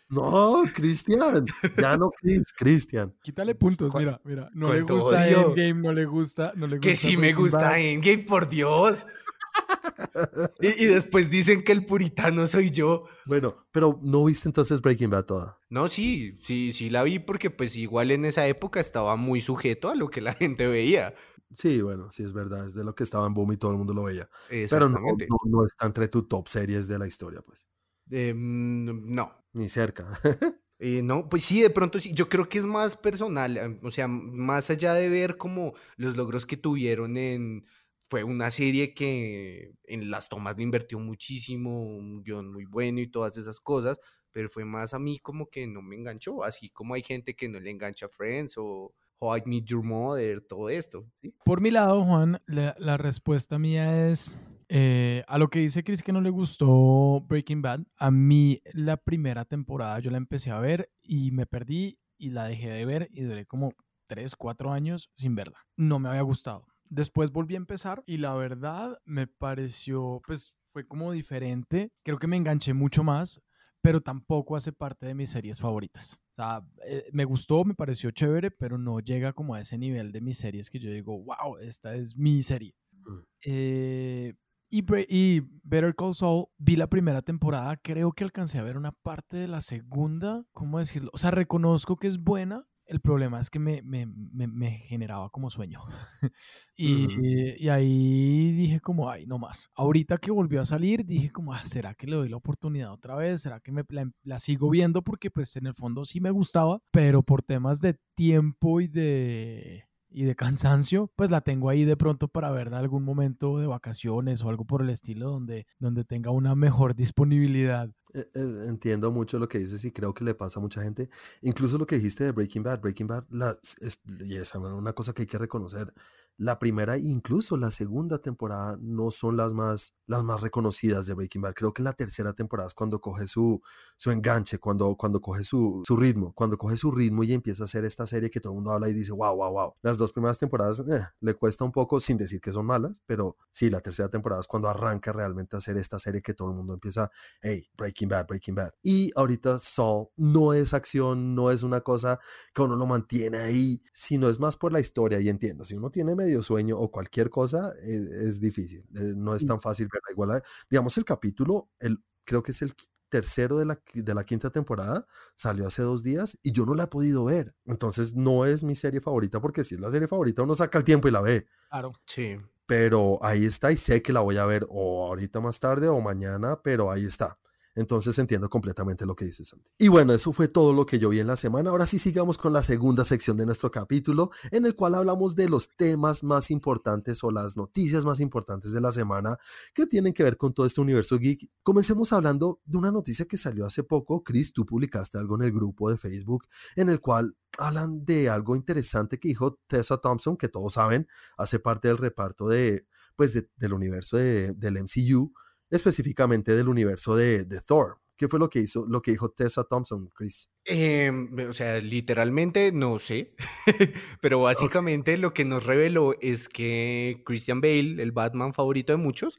[0.09, 1.45] No, Cristian.
[1.77, 3.15] Ya no, Chris, Cristian.
[3.21, 4.49] Quítale puntos, mira, mira.
[4.53, 5.49] No le gusta odio.
[5.49, 6.89] Endgame, no le gusta, no le gusta.
[6.89, 7.79] Que sí me gusta Bad.
[7.79, 9.05] Endgame, por Dios.
[10.61, 13.05] y, y después dicen que el puritano soy yo.
[13.25, 15.59] Bueno, pero ¿no viste entonces Breaking Bad toda?
[15.69, 19.89] No, sí, sí, sí la vi porque pues igual en esa época estaba muy sujeto
[19.89, 21.13] a lo que la gente veía.
[21.55, 23.77] Sí, bueno, sí es verdad, es de lo que estaba en boom y todo el
[23.77, 24.29] mundo lo veía.
[24.49, 25.27] Pero no, Exactamente.
[25.29, 27.67] no, no está entre tu top series de la historia, pues.
[28.11, 29.38] Eh, mm, no.
[29.53, 30.19] Ni cerca.
[30.81, 33.91] Eh, no, pues sí, de pronto sí, yo creo que es más personal, eh, o
[33.91, 37.65] sea, más allá de ver como los logros que tuvieron en,
[38.09, 43.11] fue una serie que en las tomas le invirtió muchísimo, un guion muy bueno y
[43.11, 43.99] todas esas cosas,
[44.31, 47.49] pero fue más a mí como que no me enganchó, así como hay gente que
[47.49, 51.35] no le engancha Friends o How I Met Your Mother, todo esto, ¿sí?
[51.43, 54.33] Por mi lado, Juan, la, la respuesta mía es
[54.71, 57.81] eh, a lo que dice Chris que no le gustó Breaking Bad.
[57.97, 62.45] A mí la primera temporada yo la empecé a ver y me perdí y la
[62.45, 63.73] dejé de ver y duré como
[64.07, 65.59] 3, 4 años sin verla.
[65.75, 66.67] No me había gustado.
[66.85, 71.91] Después volví a empezar y la verdad me pareció, pues fue como diferente.
[72.03, 73.41] Creo que me enganché mucho más,
[73.81, 76.13] pero tampoco hace parte de mis series favoritas.
[76.13, 80.11] O sea, eh, me gustó, me pareció chévere, pero no llega como a ese nivel
[80.11, 82.75] de mis series que yo digo, wow, esta es mi serie.
[82.91, 83.19] Mm.
[83.45, 84.33] Eh,
[84.69, 88.91] y, y Better Call Saul, vi la primera temporada, creo que alcancé a ver una
[88.91, 91.09] parte de la segunda, ¿cómo decirlo?
[91.13, 95.29] O sea, reconozco que es buena, el problema es que me, me- me- me generaba
[95.29, 95.79] como sueño.
[96.75, 99.69] y, y ahí dije como, ay, no más.
[99.75, 103.15] Ahorita que volvió a salir, dije como, ah, ¿será que le doy la oportunidad otra
[103.15, 103.41] vez?
[103.41, 105.03] ¿Será que me, la, la sigo viendo?
[105.03, 109.83] Porque pues en el fondo sí me gustaba, pero por temas de tiempo y de
[110.09, 113.67] y de cansancio, pues la tengo ahí de pronto para ver en algún momento de
[113.67, 117.89] vacaciones o algo por el estilo donde, donde tenga una mejor disponibilidad.
[118.13, 121.09] Eh, eh, Entiendo mucho lo que dices y creo que le pasa a mucha gente.
[121.41, 122.81] Incluso lo que dijiste de Breaking Bad.
[122.81, 125.93] Breaking Bad, la, es, es una cosa que hay que reconocer.
[126.39, 131.13] La primera e incluso la segunda temporada no son las más, las más reconocidas de
[131.13, 131.53] Breaking Bad.
[131.53, 133.61] Creo que en la tercera temporada es cuando coge su,
[133.97, 137.65] su enganche, cuando, cuando coge su, su ritmo, cuando coge su ritmo y empieza a
[137.65, 139.73] hacer esta serie que todo el mundo habla y dice, wow, wow, wow.
[139.81, 143.35] Las dos primeras temporadas eh, le cuesta un poco, sin decir que son malas, pero
[143.51, 146.55] sí, la tercera temporada es cuando arranca realmente a hacer esta serie que todo el
[146.55, 148.71] mundo empieza, hey, Breaking Bad, Breaking Bad.
[148.81, 152.17] Y ahorita Saul no es acción, no es una cosa
[152.53, 155.89] que uno lo mantiene ahí, sino es más por la historia y entiendo, si uno
[155.89, 160.11] tiene medio sueño o cualquier cosa, es, es difícil, eh, no es tan fácil verla.
[160.11, 162.73] Igual, digamos, el capítulo, el, creo que es el
[163.09, 166.83] tercero de la, de la quinta temporada, salió hace dos días y yo no la
[166.83, 167.55] he podido ver.
[167.65, 170.83] Entonces no es mi serie favorita porque si es la serie favorita uno saca el
[170.83, 171.47] tiempo y la ve.
[171.69, 171.93] Claro.
[172.05, 172.37] Sí.
[172.65, 175.99] Pero ahí está y sé que la voy a ver o ahorita más tarde o
[176.01, 177.39] mañana, pero ahí está.
[177.75, 179.69] Entonces entiendo completamente lo que dices, Santi.
[179.77, 181.69] Y bueno, eso fue todo lo que yo vi en la semana.
[181.69, 185.47] Ahora sí sigamos con la segunda sección de nuestro capítulo, en el cual hablamos de
[185.49, 189.37] los temas más importantes o las noticias más importantes de la semana
[189.73, 191.49] que tienen que ver con todo este universo geek.
[191.63, 194.23] Comencemos hablando de una noticia que salió hace poco.
[194.23, 198.55] Chris, tú publicaste algo en el grupo de Facebook en el cual hablan de algo
[198.55, 203.49] interesante que dijo Tessa Thompson, que todos saben, hace parte del reparto de, pues, de-
[203.57, 205.33] del universo de- del MCU,
[205.69, 207.99] específicamente del universo de, de Thor.
[208.19, 210.51] ¿Qué fue lo que hizo, lo que dijo Tessa Thompson, Chris?
[210.65, 213.33] Em, o sea, literalmente no sé,
[214.21, 219.37] pero básicamente lo que nos reveló es que Christian Bale, el Batman favorito de muchos,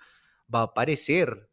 [0.52, 1.50] va a aparecer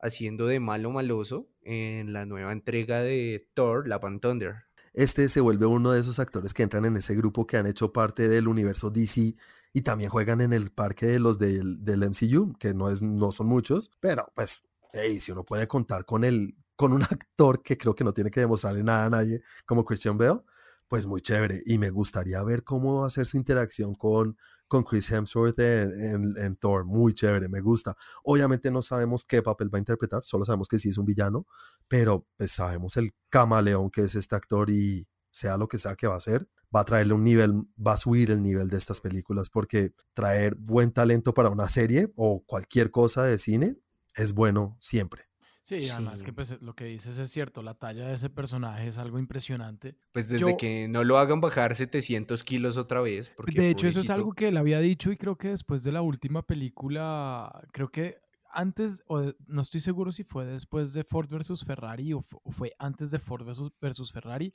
[0.00, 4.66] haciendo de malo maloso en la nueva entrega de Thor, and Thunder.
[4.96, 7.92] Este se vuelve uno de esos actores que entran en ese grupo que han hecho
[7.92, 9.36] parte del universo DC
[9.74, 13.30] y también juegan en el parque de los del, del MCU, que no, es, no
[13.30, 14.62] son muchos, pero pues,
[14.94, 18.30] hey, si uno puede contar con el, con un actor que creo que no tiene
[18.30, 20.40] que demostrarle nada a nadie, como Christian Bale,
[20.88, 21.62] pues muy chévere.
[21.66, 24.36] Y me gustaría ver cómo va a hacer su interacción con,
[24.68, 26.84] con Chris Hemsworth en Thor.
[26.84, 27.96] Muy chévere, me gusta.
[28.24, 31.46] Obviamente no sabemos qué papel va a interpretar, solo sabemos que sí es un villano,
[31.88, 36.06] pero pues sabemos el camaleón que es este actor y sea lo que sea que
[36.06, 37.52] va a hacer, va a traerle un nivel,
[37.84, 42.12] va a subir el nivel de estas películas porque traer buen talento para una serie
[42.16, 43.76] o cualquier cosa de cine
[44.14, 45.28] es bueno siempre.
[45.66, 48.98] Sí, además que pues lo que dices es cierto, la talla de ese personaje es
[48.98, 49.96] algo impresionante.
[50.12, 53.30] Pues desde que no lo hagan bajar 700 kilos otra vez.
[53.30, 55.90] Porque, de hecho, eso es algo que él había dicho y creo que después de
[55.90, 58.20] la última película, creo que
[58.52, 63.10] antes, o no estoy seguro si fue después de Ford versus Ferrari o, fue antes
[63.10, 63.44] de Ford
[63.80, 64.54] versus, Ferrari,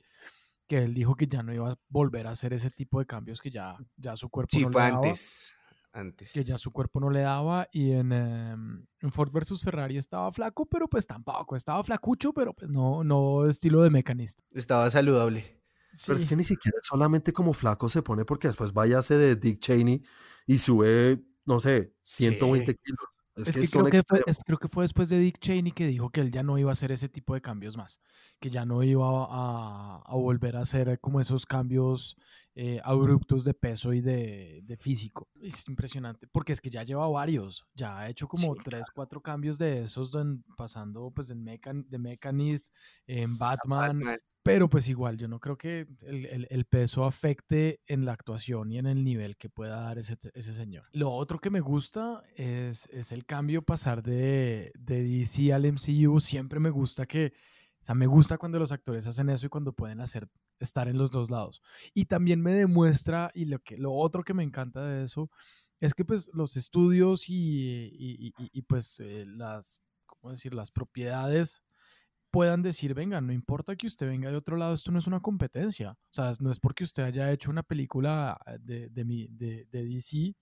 [0.66, 3.42] que él dijo que ya no iba a volver a hacer ese tipo de cambios
[3.42, 5.54] que ya, ya su cuerpo sí, no fue antes
[5.92, 6.32] antes.
[6.32, 10.32] Que ya su cuerpo no le daba y en, em, en, Ford versus Ferrari estaba
[10.32, 14.42] flaco, pero pues tampoco, estaba flacucho, pero pues no, no estilo de mecanista.
[14.52, 15.62] Estaba saludable.
[16.06, 19.60] Pero es que ni siquiera solamente como flaco se pone porque después váyase de Dick
[19.60, 20.02] Cheney
[20.46, 23.11] y sube, no sé, 120 kilos.
[23.34, 26.20] Es, que, creo, que fue, creo, que fue, después de Dick Cheney que dijo que
[26.20, 28.00] él ya no iba a hacer ese tipo de cambios más,
[28.38, 32.14] que ya no iba a, a volver a hacer como esos cambios
[32.54, 35.28] eh, abruptos de peso y de, de, físico.
[35.40, 39.56] Es impresionante, porque es que ya lleva varios, ya ha hecho como tres, cuatro cambios
[39.56, 40.12] de esos,
[40.54, 42.68] pasando pues en Mecan, de Mechanist,
[43.06, 44.02] en Batman,
[44.42, 48.78] pero pues igual, yo no creo que el, el, peso afecte en la actuación y
[48.78, 50.84] en el nivel que pueda dar ese, ese señor.
[50.92, 56.18] Lo otro que me gusta es, es el cambio pasar de, de, DC al MCU.
[56.18, 57.34] Siempre me gusta que,
[57.82, 60.28] o sea, me gusta cuando los actores hacen eso y cuando pueden hacer,
[60.58, 61.62] estar en los dos lados.
[61.94, 65.30] Y también me demuestra, y lo, que, lo otro que me encanta de eso,
[65.78, 70.52] es que pues los estudios y, y, y, pues eh, las, ¿cómo decir?
[70.54, 71.62] Las propiedades
[72.32, 75.20] puedan decir, venga, no importa que usted venga de otro lado, esto no es una
[75.20, 75.92] competencia.
[75.92, 79.84] O sea, no es porque usted haya hecho una película ah, de, de, de, de
[79.84, 80.34] DC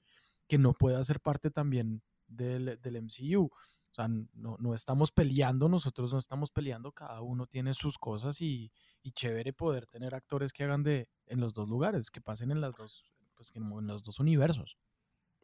[0.49, 3.45] que no pueda ser parte también del, del MCU.
[3.45, 8.41] O sea, no, no, estamos peleando, nosotros no estamos peleando, cada uno tiene sus cosas
[8.41, 8.71] y,
[9.03, 12.61] y, chévere poder tener actores que hagan de en los dos lugares, que pasen en
[12.61, 14.77] las dos, pues, en los dos universos.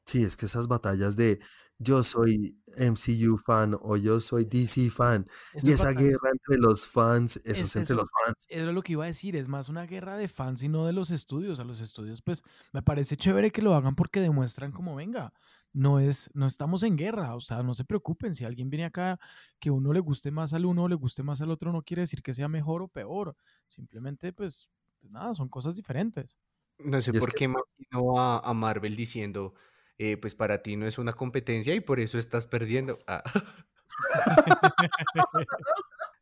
[0.07, 1.40] Sí, es que esas batallas de
[1.79, 5.27] yo soy MCU fan o yo soy DC fan
[5.62, 8.47] y esa guerra entre los fans, eso es, entre los fans.
[8.49, 10.87] Eso es lo que iba a decir, es más una guerra de fans y no
[10.87, 11.61] de los estudios.
[11.61, 12.42] A los estudios, pues
[12.73, 15.33] me parece chévere que lo hagan porque demuestran como venga,
[15.73, 19.19] no es, no estamos en guerra, o sea, no se preocupen, si alguien viene acá
[19.59, 22.03] que uno le guste más al uno o le guste más al otro, no quiere
[22.03, 26.38] decir que sea mejor o peor, simplemente pues, pues nada, son cosas diferentes.
[26.79, 29.55] No sé por qué imagino a Marvel diciendo
[29.98, 32.98] eh, pues para ti no es una competencia y por eso estás perdiendo.
[33.06, 33.22] Ah.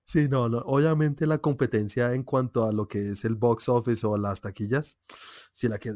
[0.07, 4.19] Sí, no, obviamente la competencia en cuanto a lo que es el box office o
[4.19, 4.99] las taquillas,
[5.51, 5.95] si la que eh,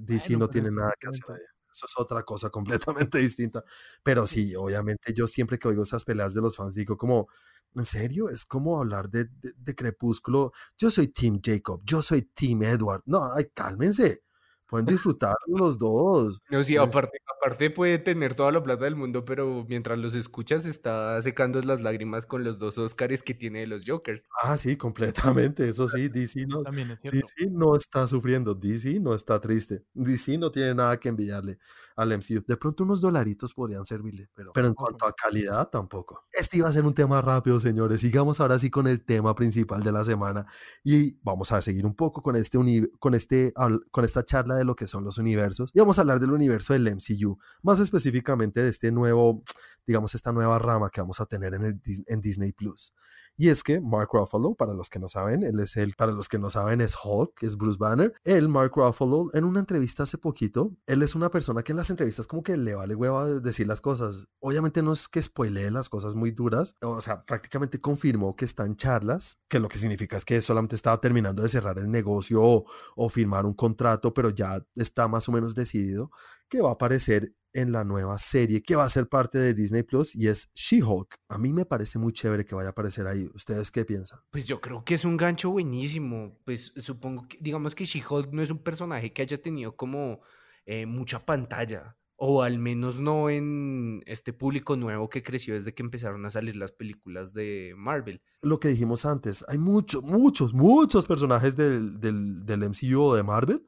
[0.00, 1.40] DC no tiene nada que hacer.
[1.72, 2.50] Eso es otra cosa
[3.08, 3.64] completamente distinta.
[4.02, 7.28] Pero sí, obviamente yo siempre que oigo esas peleas de los fans digo como,
[7.74, 8.28] ¿en serio?
[8.28, 10.52] Es como hablar de, de Crepúsculo.
[10.76, 13.02] Yo soy Team Jacob, yo soy Team Edward.
[13.06, 14.24] No, ay, cálmense
[14.66, 16.40] pueden disfrutar los dos.
[16.48, 20.66] No, sí, aparte, aparte puede tener toda la plata del mundo, pero mientras los escuchas
[20.66, 24.26] está secando las lágrimas con los dos Oscars que tiene de los Jokers.
[24.42, 29.84] Ah, sí, completamente, eso sí, DC no, DC no está sufriendo, DC no está triste,
[29.94, 31.58] DC no tiene nada que envidiarle
[31.94, 32.42] al MCU.
[32.46, 36.24] De pronto unos dolaritos podrían servirle, pero, pero en cuanto a calidad tampoco.
[36.32, 38.00] Este iba a ser un tema rápido, señores.
[38.00, 40.46] Sigamos ahora sí con el tema principal de la semana
[40.82, 42.58] y vamos a seguir un poco con este,
[42.98, 43.52] con este,
[43.90, 46.72] con esta charla de lo que son los universos y vamos a hablar del universo
[46.72, 49.42] del MCU, más específicamente de este nuevo,
[49.86, 52.92] digamos, esta nueva rama que vamos a tener en, el, en Disney Plus.
[53.36, 56.28] Y es que Mark Ruffalo, para los que no saben, él es el, para los
[56.28, 58.14] que no saben, es Hulk, es Bruce Banner.
[58.24, 61.90] Él, Mark Ruffalo, en una entrevista hace poquito, él es una persona que en las
[61.90, 64.26] entrevistas como que le vale hueva decir las cosas.
[64.40, 68.64] Obviamente no es que spoilee las cosas muy duras, o sea, prácticamente confirmó que está
[68.64, 72.42] en charlas, que lo que significa es que solamente estaba terminando de cerrar el negocio
[72.42, 76.10] o, o firmar un contrato, pero ya está más o menos decidido
[76.48, 79.82] que va a aparecer en la nueva serie que va a ser parte de Disney
[79.82, 81.16] Plus y es She-Hulk.
[81.28, 83.28] A mí me parece muy chévere que vaya a aparecer ahí.
[83.34, 84.20] ¿Ustedes qué piensan?
[84.30, 86.38] Pues yo creo que es un gancho buenísimo.
[86.44, 90.20] Pues supongo que, digamos que She-Hulk no es un personaje que haya tenido como
[90.66, 91.96] eh, mucha pantalla.
[92.18, 96.56] O al menos no en este público nuevo que creció desde que empezaron a salir
[96.56, 98.22] las películas de Marvel.
[98.40, 103.22] Lo que dijimos antes, hay muchos, muchos, muchos personajes del, del, del MCU o de
[103.22, 103.66] Marvel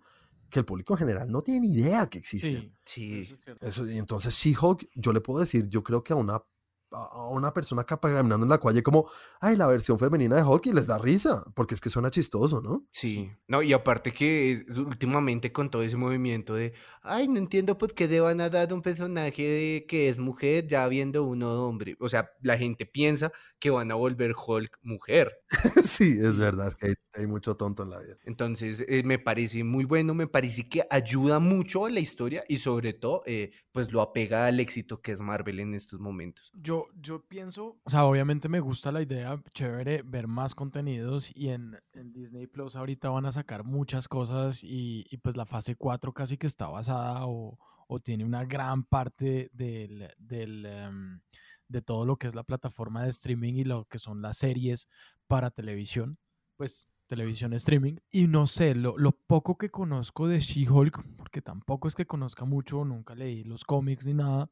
[0.51, 2.77] que el público en general no tiene ni idea que existen.
[2.85, 3.29] Sí,
[3.61, 6.43] Eso, y entonces She-Hulk, yo le puedo decir, yo creo que a una
[6.91, 10.73] a una persona caminando en la calle como, ay, la versión femenina de Hulk y
[10.73, 12.87] les da risa, porque es que suena chistoso, ¿no?
[12.91, 17.95] Sí, no, y aparte que últimamente con todo ese movimiento de, ay, no entiendo por
[17.95, 21.97] qué deban a dar un personaje de que es mujer ya viendo uno hombre.
[22.01, 25.33] O sea, la gente piensa que van a volver Hulk mujer.
[25.85, 26.95] sí, es verdad, es que hay
[27.27, 28.17] mucho tonto en la vida.
[28.25, 32.59] Entonces, eh, me parece muy bueno, me parece que ayuda mucho a la historia y
[32.59, 36.51] sobre todo, eh, pues lo apega al éxito que es Marvel en estos momentos.
[36.55, 41.49] Yo, yo pienso, o sea, obviamente me gusta la idea, chévere ver más contenidos y
[41.49, 45.77] en, en Disney Plus ahorita van a sacar muchas cosas y, y pues la fase
[45.77, 50.09] 4 casi que está basada o, o tiene una gran parte del...
[50.19, 51.21] del em,
[51.69, 54.89] de todo lo que es la plataforma de streaming y lo que son las series
[55.27, 56.19] para televisión,
[56.57, 57.97] pues televisión streaming.
[58.13, 62.45] Y no sé, lo, lo poco que conozco de She-Hulk, porque tampoco es que conozca
[62.45, 64.51] mucho, nunca leí los cómics ni nada,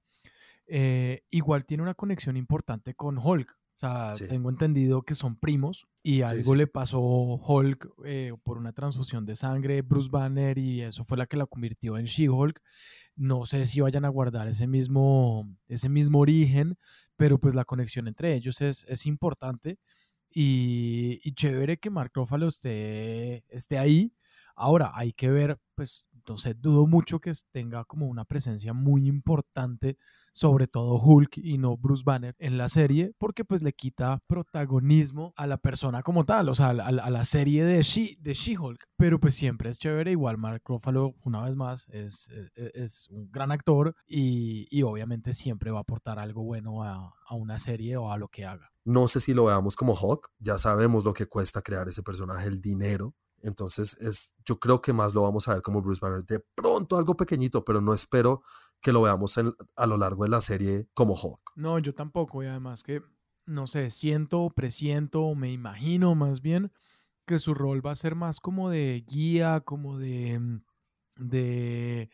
[0.66, 3.51] eh, igual tiene una conexión importante con Hulk.
[3.77, 4.27] O sea, Sí.
[4.27, 9.27] tengo entendido que son primos y algo sí, le pasó Hulk eh, por una transfusión
[9.27, 12.62] de sangre, Bruce Banner, y eso fue la que la convirtió en She-Hulk.
[13.16, 16.79] No sé si vayan a guardar ese mismo, ese mismo origen,
[17.16, 19.79] pero pues la conexión entre ellos es, es importante
[20.38, 24.12] y, chévere que Mark Ruffalo esté, esté ahí.
[24.55, 29.07] Ahora, hay que ver, pues, no sé, dudo mucho que tenga como una presencia muy
[29.09, 29.96] importante,
[30.37, 35.33] sobre todo Hulk y no Bruce Banner en la serie, porque pues le quita protagonismo
[35.37, 38.85] a la persona como tal, o sea, a, la- serie de She- de She-Hulk.
[38.99, 43.31] Pero pues siempre es chévere, igual Mark Ruffalo, una vez más, es, es, es un
[43.33, 47.96] gran actor y, y obviamente siempre va a aportar algo bueno a, a una serie
[47.96, 48.70] o a lo que haga.
[48.85, 52.46] No sé si lo veamos como Hawk, ya sabemos lo que cuesta crear ese personaje,
[52.46, 53.14] el dinero.
[53.42, 56.25] Entonces, es, yo creo que más lo vamos a ver como Bruce Banner.
[56.25, 58.42] De pronto algo pequeñito, pero no espero
[58.87, 61.40] que lo veamos en- a lo largo de la serie como Hawk.
[61.57, 63.03] No, yo tampoco, y además que,
[63.44, 66.70] no sé, siento, presiento, me imagino más bien
[67.27, 70.61] que su rol va a ser más como de guía, como de, mm,
[71.16, 72.11] de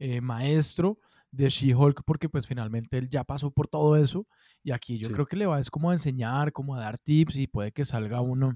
[0.00, 0.98] eh, maestro
[1.30, 4.26] de She-Hulk, porque pues finalmente él ya pasó por todo eso,
[4.64, 5.14] y aquí yo Sí.
[5.14, 7.84] creo que le va es como a enseñar, como a dar tips, y puede que
[7.84, 8.54] salga uno,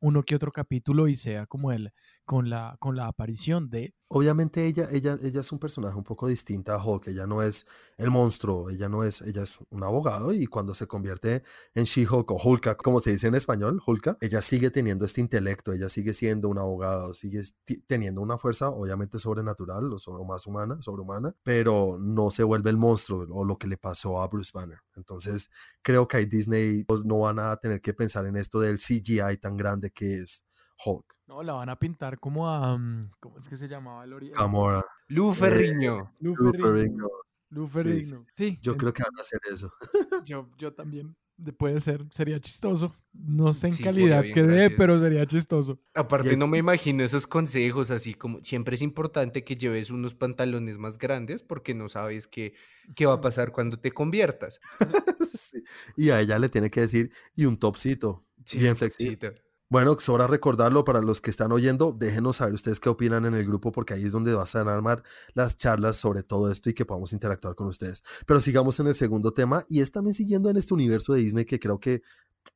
[0.00, 1.92] uno que otro capítulo y sea como él
[2.24, 6.26] con la, con la aparición de Obviamente ella, ella, ella es un personaje un poco
[6.28, 7.64] distinta a Hulk, ella no es
[7.96, 11.42] el monstruo, ella no es, ella es un abogado y cuando se convierte
[11.74, 15.72] en She-Hulk o Hulka, como se dice en español, Hulka, ella sigue teniendo este intelecto,
[15.72, 17.40] ella sigue siendo un abogado, sigue
[17.86, 22.68] teniendo una fuerza obviamente sobrenatural o, sobre- o más humana, sobrehumana, pero no se vuelve
[22.68, 24.80] el monstruo o lo que le pasó a Bruce Banner.
[24.94, 25.48] Entonces
[25.80, 29.38] creo que ahí Disney pues, no van a tener que pensar en esto del CGI
[29.40, 30.44] tan grande que es
[30.84, 31.16] Hulk.
[31.32, 32.76] No, la van a pintar como a.
[32.76, 34.36] mm, ¿Cómo es que se llamaba el origen?
[34.36, 36.12] Gamora, Lu Ferriño.
[36.20, 36.36] Lu.
[36.54, 37.08] Ferrigno.
[37.48, 39.72] Lu Sí, sí, Yo creo que van a hacer eso.
[40.26, 41.16] yo, yo también.
[41.38, 42.94] de- Puede ser, sería chistoso.
[43.14, 45.78] No sé en Sí, calidad que dé, pero sería chistoso.
[45.94, 50.14] Aparte, Y- no me imagino esos consejos así como siempre es importante que lleves unos
[50.14, 52.52] pantalones más grandes porque no sabes qué,
[52.94, 54.60] qué va a pasar cuando te conviertas.
[55.32, 55.62] Sí,
[55.96, 59.16] Y a ella le tiene que decir, y un topcito, Sí, bien flexible.
[59.16, 59.42] Tito.
[59.72, 63.46] Bueno, sobra recordarlo para los que están oyendo, déjenos saber ustedes qué opinan en el
[63.46, 66.84] grupo porque ahí es donde vas a armar las charlas sobre todo esto y que
[66.84, 68.02] podamos interactuar con ustedes.
[68.26, 71.46] Pero sigamos en el segundo tema y es también siguiendo en este universo de Disney
[71.46, 72.02] que creo que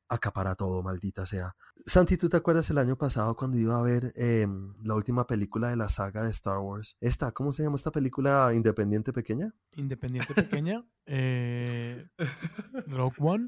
[0.07, 1.55] acapara todo, maldita sea.
[1.87, 5.69] Santi, ¿tú te acuerdas el año pasado cuando iba a ver em, la última película
[5.69, 6.97] de la saga de Star Wars?
[7.01, 9.55] Esta, ¿cómo se llama esta película independiente pequeña?
[9.75, 10.85] Independiente pequeña.
[11.07, 12.09] eh,
[12.85, 13.47] Rogue One.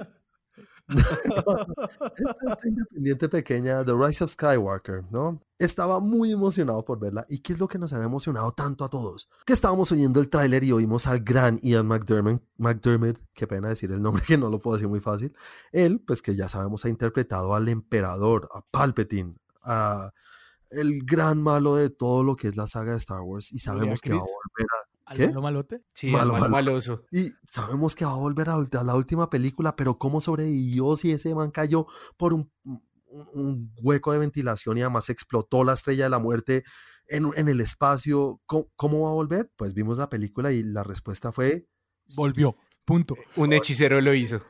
[0.90, 5.42] Esta independiente pequeña, The Rise of Skywalker, ¿no?
[5.58, 7.26] Estaba muy emocionado por verla.
[7.28, 9.30] ¿Y qué es lo que nos había emocionado tanto a todos?
[9.46, 13.92] Que estábamos oyendo el tráiler y oímos al gran Ian McDermott, McDermott, qué pena decir
[13.92, 15.36] el nombre que no lo puedo decir muy fácil.
[15.72, 20.12] Él, pues que ya sabemos, ha interpretado al emperador, a Palpatine, a
[20.72, 24.02] el gran malo de todo lo que es la saga de Star Wars y sabemos
[24.02, 25.28] que va a volver a ¿Al ¿Qué?
[25.28, 25.84] malo malote?
[25.94, 26.52] Sí, Malo, malo, malo.
[26.52, 27.06] maloso.
[27.12, 31.12] y sabemos que va a volver a, a la última película, pero ¿cómo sobrevivió si
[31.12, 32.84] ese man cayó por un, un-
[33.34, 36.64] un hueco de ventilación y además explotó la estrella de la muerte
[37.08, 38.40] en, en el espacio?
[38.46, 39.52] ¿Cómo, cómo va a volver?
[39.56, 41.68] Pues vimos la película y la respuesta fue
[42.16, 42.56] Volvió.
[42.86, 43.16] Punto.
[43.36, 44.42] Un hechicero lo hizo.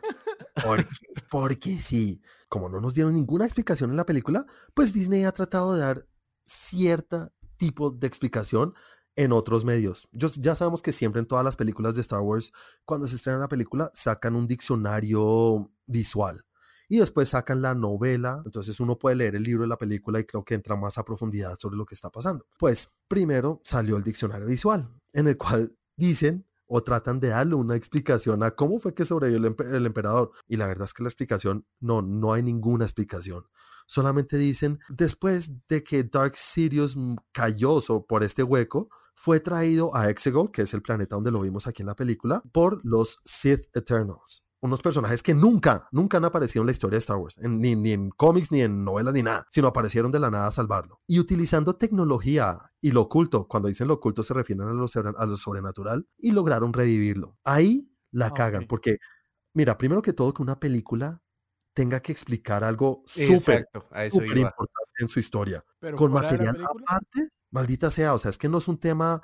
[0.65, 0.87] porque,
[1.29, 2.21] porque sí.
[2.49, 6.05] Como no nos dieron ninguna explicación en la película, pues Disney ha tratado de dar
[6.43, 8.73] cierta tipo de explicación
[9.19, 10.07] en otros medios.
[10.13, 12.53] Yo- ya sabemos que siempre en todas las películas de Star Wars,
[12.85, 16.45] cuando se estrena una película, sacan un diccionario visual
[16.87, 20.23] y después sacan la novela, entonces uno puede leer el libro de la película y
[20.23, 22.45] creo que entra más a profundidad sobre lo que está pasando.
[22.57, 27.75] Pues primero salió el diccionario visual, en el cual dicen o tratan de darle una
[27.75, 30.31] explicación a cómo fue que sobrevivió el, el emperador.
[30.47, 33.43] Y la verdad es que la explicación, no, no hay ninguna explicación.
[33.87, 38.87] Solamente dicen, después de que Dark Sirius mm, cayó por este hueco,
[39.21, 42.41] fue traído a Exegol, que es el planeta donde lo vimos aquí en la película,
[42.53, 44.45] por los Sith Eternals.
[44.61, 47.91] unos personajes que nunca, nunca han aparecido en la historia de Star Wars, ni, ni,
[47.91, 51.01] en cómics, ni en novelas, ni nada, sino aparecieron de la nada a salvarlo.
[51.05, 54.85] Y utilizando tecnología y lo oculto, cuando dicen lo oculto se refieren a lo,
[55.17, 57.37] a lo sobrenatural, y lograron revivirlo.
[57.43, 58.69] Ahí la Ah, cagan, ok.
[58.69, 58.99] porque,
[59.53, 61.21] mira, primero que todo, que una película
[61.73, 63.67] tenga que explicar algo súper,
[64.37, 68.57] importante en su historia Pero con material aparte, maldita sea, o sea, es que no
[68.59, 69.21] es un tema,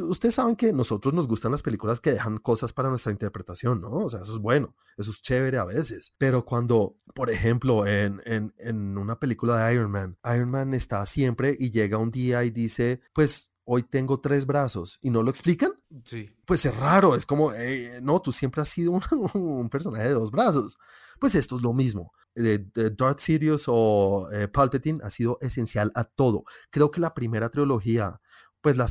[0.00, 3.90] ustedes saben que nosotros nos gustan las películas que dejan cosas para nuestra interpretación, ¿no?
[3.90, 8.20] O sea, eso es bueno, eso es chévere a veces, pero cuando, por ejemplo, en,
[8.24, 12.44] en, en una película de Iron Man, Iron Man está siempre y llega un día
[12.44, 15.72] y dice, pues hoy tengo tres brazos y no lo explican,
[16.04, 16.28] Sí.
[16.44, 20.14] pues es raro, es como, "Eh, no, tú siempre has sido un, un personaje de
[20.14, 20.76] dos brazos.
[21.20, 22.12] Pues esto es lo mismo.
[22.40, 26.44] Eh, Darth Sidious o eh, Palpatine ha sido esencial a todo.
[26.70, 28.20] Creo que la primera trilogía,
[28.60, 28.88] pues la,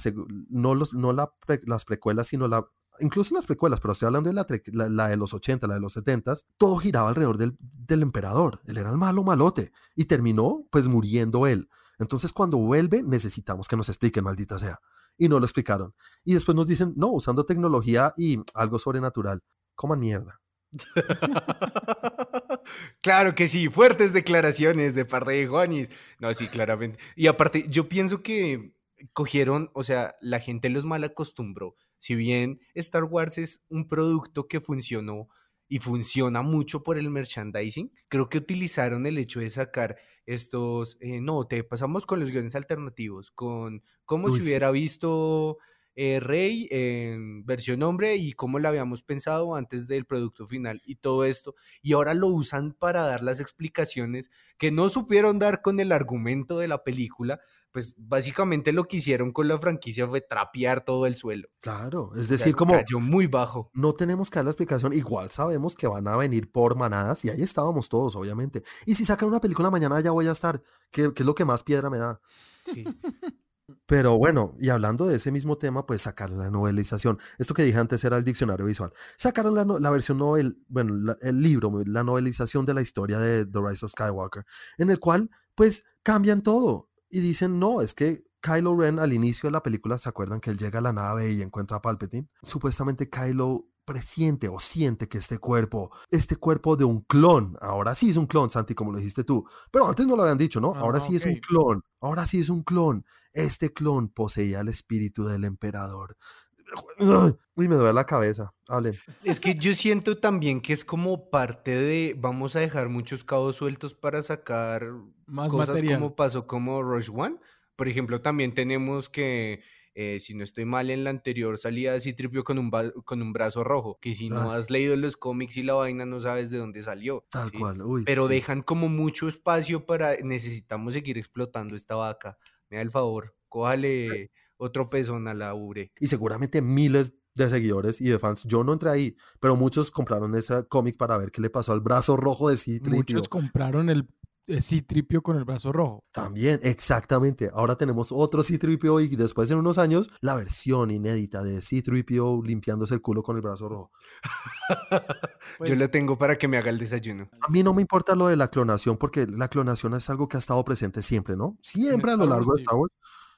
[0.50, 2.66] no, los, no las precuelas, sino la...
[3.02, 4.34] Incluso las precuelas, pero estoy hablando de
[4.74, 8.60] la de los 80, la de los 70, todo giraba alrededor del, del emperador.
[8.66, 11.70] Él era el malo malote y terminó pues muriendo él.
[11.97, 14.80] Entonces cuando vuelve necesitamos que nos expliquen, maldita sea.
[15.18, 15.93] Y no lo explicaron.
[16.26, 19.43] Y después nos dicen, no, usando tecnología y algo sobrenatural.
[19.76, 20.41] Coman mierda.
[23.01, 25.89] Claro que sí, fuertes declaraciones de parte de Juanis.
[26.20, 26.99] No, sí, claramente.
[27.15, 28.74] Y aparte, yo pienso que
[29.13, 31.76] cogieron, o sea, la gente los mal acostumbró.
[31.97, 35.30] Si bien Star Wars es un producto que funcionó
[35.67, 41.22] y funciona mucho por el merchandising, creo que utilizaron el hecho de sacar estos, eh,
[41.22, 44.49] no, te pasamos con los guiones alternativos, con cómo Uy, se sí.
[44.49, 45.57] hubiera visto
[46.02, 50.95] eh, Rey en versión hombre y cómo la habíamos pensado antes del producto final y
[50.95, 55.78] todo esto y ahora lo usan para dar las explicaciones que no supieron dar con
[55.82, 57.41] el argumento de la película,
[57.74, 61.50] pues básicamente lo que hicieron con la franquicia fue trapear todo el suelo.
[61.60, 63.70] Claro, es O sea, decir, como cayó muy bajo.
[63.74, 67.30] no tenemos que dar la explicación, igual sabemos que van a venir por manadas y
[67.30, 68.64] ahí estábamos todos, obviamente.
[68.86, 71.43] Y si sacan una película mañana ya voy a estar, que, que es lo que
[71.43, 72.22] más piedra me da.
[72.64, 72.86] Sí.
[73.86, 77.17] Pero bueno, y hablando de ese mismo tema, pues sacaron la novelización.
[77.38, 78.91] Esto que dije antes era el diccionario visual.
[79.17, 83.45] Sacaron la, la versión novel, bueno, la- el libro, la novelización de la historia de
[83.45, 84.45] The Rise of Skywalker,
[84.78, 89.47] en el cual pues cambian todo y dicen, no, es que Kylo Ren al inicio
[89.47, 92.30] de la película, ¿se acuerdan que él llega a la nave y encuentra a Palpatine?
[92.41, 98.11] Supuestamente Kylo presiente o siente que este cuerpo, este cuerpo de un clon, ahora sí
[98.11, 100.75] es un clon, Santi, como lo dijiste tú, pero antes no lo habían dicho, ¿no?
[100.75, 103.03] Ahora Ah, sí es un clon, ahora sí es un clon.
[103.33, 106.15] Este clon poseía el espíritu del emperador.
[107.55, 108.53] Uy, me duele la cabeza.
[108.67, 108.95] Hablen.
[109.23, 113.55] Es que yo siento también que es como parte de, vamos a dejar muchos cabos
[113.55, 114.83] sueltos para sacar
[115.25, 115.99] Más cosas material.
[115.99, 117.37] como pasó como Rush One.
[117.75, 119.63] Por ejemplo, también tenemos que,
[120.02, 122.72] eh, si no estoy mal, en la anterior salía Citripio con un,
[123.04, 126.22] con un brazo rojo, que si no has leído los cómics y la vaina no
[126.22, 127.26] sabes de dónde salió.
[127.30, 127.58] Tal ¿sí?
[127.58, 127.82] cual.
[127.82, 128.36] Uy, Pero sí.
[128.36, 132.38] dejan como mucho espacio para, necesitamos seguir explotando esta vaca.
[132.70, 135.91] Me da el favor, cójale otro pezón a la ure.
[136.00, 138.43] Y seguramente miles de seguidores y de fans.
[138.45, 141.82] Yo no entré ahí, pero muchos compraron ese cómic para ver qué le pasó al
[141.82, 142.95] brazo rojo de C-3PO.
[142.95, 144.08] Muchos compraron el
[144.50, 146.04] eh, C-Tripio con el brazo rojo.
[146.12, 147.50] También, exactamente.
[147.54, 152.95] Ahora tenemos otro C-3PO y después en unos años la versión inédita de C-3PO limpiándose
[152.95, 153.91] el culo con el brazo rojo.
[155.58, 157.28] Pues, Yo lo tengo para que me haga el desayuno.
[157.41, 160.38] A mí no me importa lo de la clonación porque la clonación es algo que
[160.38, 161.58] ha estado presente siempre, ¿no?
[161.62, 162.62] Siempre a lo largo de.
[162.62, 162.93] Star Wars.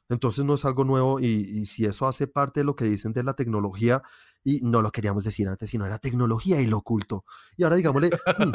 [0.09, 3.13] Entonces no es algo nuevo y, y si eso hace parte de lo que dicen
[3.13, 4.01] de la tecnología
[4.43, 7.25] y no lo queríamos decir antes, sino era tecnología y lo oculto.
[7.57, 8.53] Y ahora digámosle, "Hmm,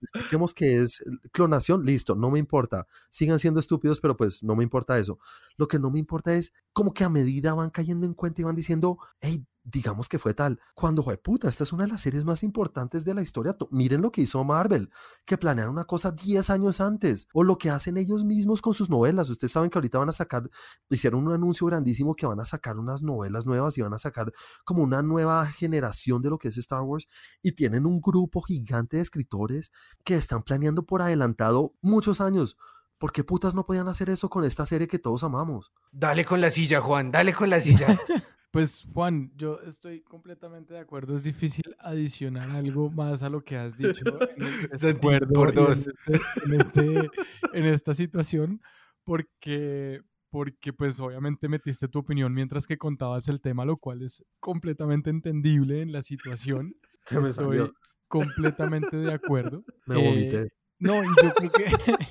[0.00, 2.86] expliquemos que es clonación, listo, no me importa.
[3.10, 5.18] Sigan siendo estúpidos, pero pues no me importa eso.
[5.56, 8.44] Lo que no me importa es como que a medida van cayendo en cuenta y
[8.44, 10.58] van diciendo, hey, digamos que fue tal.
[10.74, 13.52] Cuando fue puta, esta es una de las series más importantes de la historia.
[13.52, 14.90] To- Miren lo que hizo Marvel,
[15.24, 18.90] que planearon una cosa 10 años antes, o lo que hacen ellos mismos con sus
[18.90, 19.30] novelas.
[19.30, 20.50] Ustedes saben que ahorita van a sacar,
[20.90, 24.32] hicieron un anuncio grandísimo que van a sacar unas novelas nuevas y van a sacar
[24.64, 27.06] como una nueva generación de lo que es Star Wars
[27.42, 29.72] y tienen un grupo gigante de escritores
[30.04, 32.56] que están planeando por adelantado muchos años.
[32.98, 35.72] ¿Por qué putas no podían hacer eso con esta serie que todos amamos?
[35.90, 38.00] Dale con la silla, Juan, dale con la silla.
[38.52, 41.16] Pues Juan, yo estoy completamente de acuerdo.
[41.16, 44.04] Es difícil adicionar algo más a lo que has dicho.
[44.36, 45.86] en acuerdo por y en dos.
[45.86, 47.10] este- En, este-
[47.54, 48.60] en esta situación,
[49.04, 54.22] porque, porque pues obviamente metiste tu opinión mientras que contabas el tema, lo cual es
[54.38, 56.76] completamente entendible en la situación.
[57.06, 57.74] Se me Estoy salió.
[58.06, 59.64] completamente de acuerdo.
[59.86, 60.52] Me Eh, vomité.
[60.78, 62.06] no, yo creo que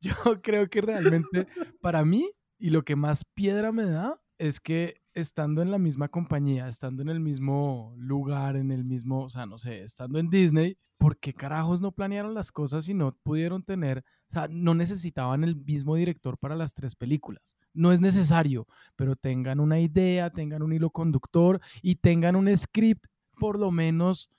[0.00, 1.48] yo creo que realmente
[1.80, 2.30] para mí
[2.60, 7.02] y lo que más piedra me da es que estando en la misma compañía, estando
[7.02, 11.18] en el mismo lugar, en el mismo, o sea, no sé, estando en Disney, ¿por
[11.18, 15.56] qué carajos no planearon las cosas y no pudieron tener, o sea, no necesitaban el
[15.56, 17.56] mismo director para las tres películas?
[17.74, 18.66] No es necesario,
[18.96, 23.06] pero tengan una idea, tengan un hilo conductor y tengan un script,
[23.38, 24.30] por lo menos,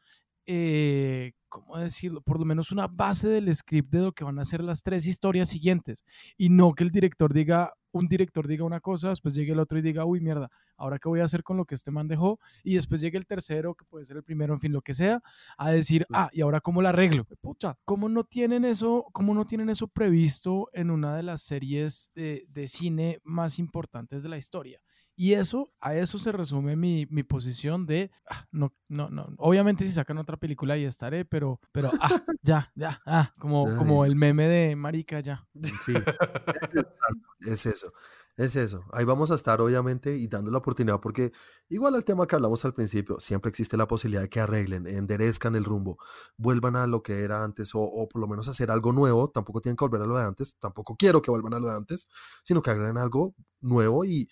[0.45, 2.21] eh, ¿cómo decirlo?
[2.21, 5.05] Por lo menos una base del script de lo que van a ser las tres
[5.07, 6.05] historias siguientes.
[6.37, 9.77] Y no que el director diga, un director diga una cosa, después llegue el otro
[9.77, 12.39] y diga, uy, mierda, ahora qué voy a hacer con lo que este man dejó,
[12.63, 15.21] y después llegue el tercero, que puede ser el primero, en fin, lo que sea,
[15.57, 17.25] a decir, ah, y ahora cómo la arreglo.
[17.41, 22.11] Pucha, ¿cómo no tienen eso, cómo no tienen eso previsto en una de las series
[22.13, 24.79] de, de cine más importantes de la historia?
[25.21, 29.83] Y eso, a eso se resume mi, mi posición de, ah, no, no, no, obviamente
[29.83, 32.07] si sacan otra película ahí estaré, pero, pero, ah,
[32.41, 35.45] ya, ya, ah, como, como el meme de Marica, ya.
[35.85, 35.91] Sí,
[37.41, 37.91] es eso,
[38.37, 38.85] es eso.
[38.93, 41.33] Ahí vamos a estar obviamente y dando la oportunidad porque
[41.67, 45.53] igual al tema que hablamos al principio, siempre existe la posibilidad de que arreglen, enderezcan
[45.57, 45.97] el rumbo,
[46.37, 49.59] vuelvan a lo que era antes o, o por lo menos hacer algo nuevo, tampoco
[49.59, 52.07] tienen que volver a lo de antes, tampoco quiero que vuelvan a lo de antes,
[52.41, 54.29] sino que hagan algo nuevo y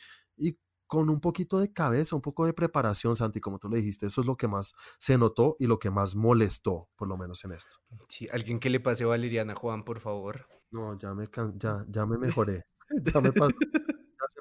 [0.88, 4.22] con un poquito de cabeza, un poco de preparación, Santi, como tú le dijiste, eso
[4.22, 7.52] es lo que más se notó y lo que más molestó, por lo menos en
[7.52, 7.78] esto.
[8.10, 10.48] Sí, alguien que le pase Valeriana Juan, por favor.
[10.72, 11.26] No, ya me,
[11.56, 12.66] ya, ya me mejoré.
[13.14, 13.54] ya me pasó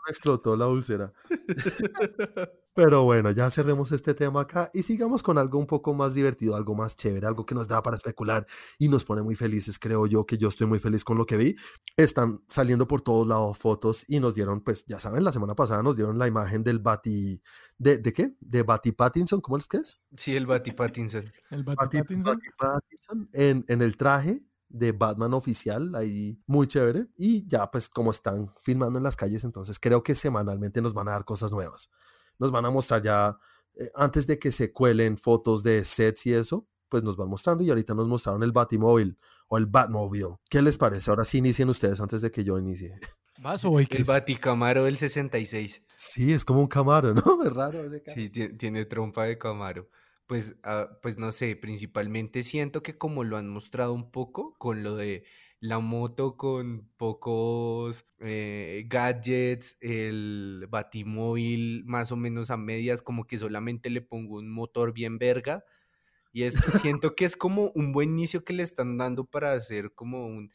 [0.07, 1.13] me explotó la úlcera.
[2.75, 6.57] Pero bueno, ya cerremos este tema acá y sigamos con algo un poco más divertido,
[6.57, 8.47] algo más chévere, algo que nos da para especular
[8.79, 11.39] y nos pone muy felices, creo yo, que yo estoy muy feliz con lo que
[11.39, 11.57] vi.
[11.97, 15.83] Están saliendo por todos lados fotos y nos dieron, pues ya saben, la semana pasada
[15.83, 17.41] nos dieron la imagen del Bati...
[17.79, 18.37] ¿De, de qué?
[18.41, 19.41] ¿De Bati Pattinson?
[19.41, 20.01] ¿Cómo es que es?
[20.13, 21.33] Sí, el Bati Pattinson.
[21.51, 22.41] El Bati, Pattinson.
[22.59, 27.09] Pattinson en, en el traje de Batman oficial, ahí muy chévere.
[27.17, 31.09] Y ya pues como están filmando en las calles, entonces creo que semanalmente nos van
[31.09, 31.91] a dar cosas nuevas.
[32.39, 33.39] Nos van a mostrar ya,
[33.75, 37.65] eh, antes de que se cuelen fotos de sets y eso, pues nos van mostrando
[37.65, 40.37] y ahorita nos mostraron el Batimóvil o el Batmobile.
[40.49, 41.11] ¿Qué les parece?
[41.11, 42.95] Ahora sí inicien ustedes antes de que yo inicie.
[43.39, 45.83] ¿Vas o voy, El Baticamaro del 66.
[45.95, 47.23] Sí, es como un Camaro, ¿no?
[47.45, 49.89] Es raro ese Sí, tiene trompa de Camaro
[50.27, 54.83] pues, ah, pues no sé, principalmente siento que como lo han mostrado un poco con
[54.83, 55.25] lo de
[55.61, 63.39] la moto con pocos eh, gadgets, el batimóvil más o menos a medias, como que
[63.39, 65.65] solamente le pongo un motor bien verga.
[66.33, 69.95] Y esto siento que es como un buen inicio que le están dando para hacer
[69.95, 70.53] como un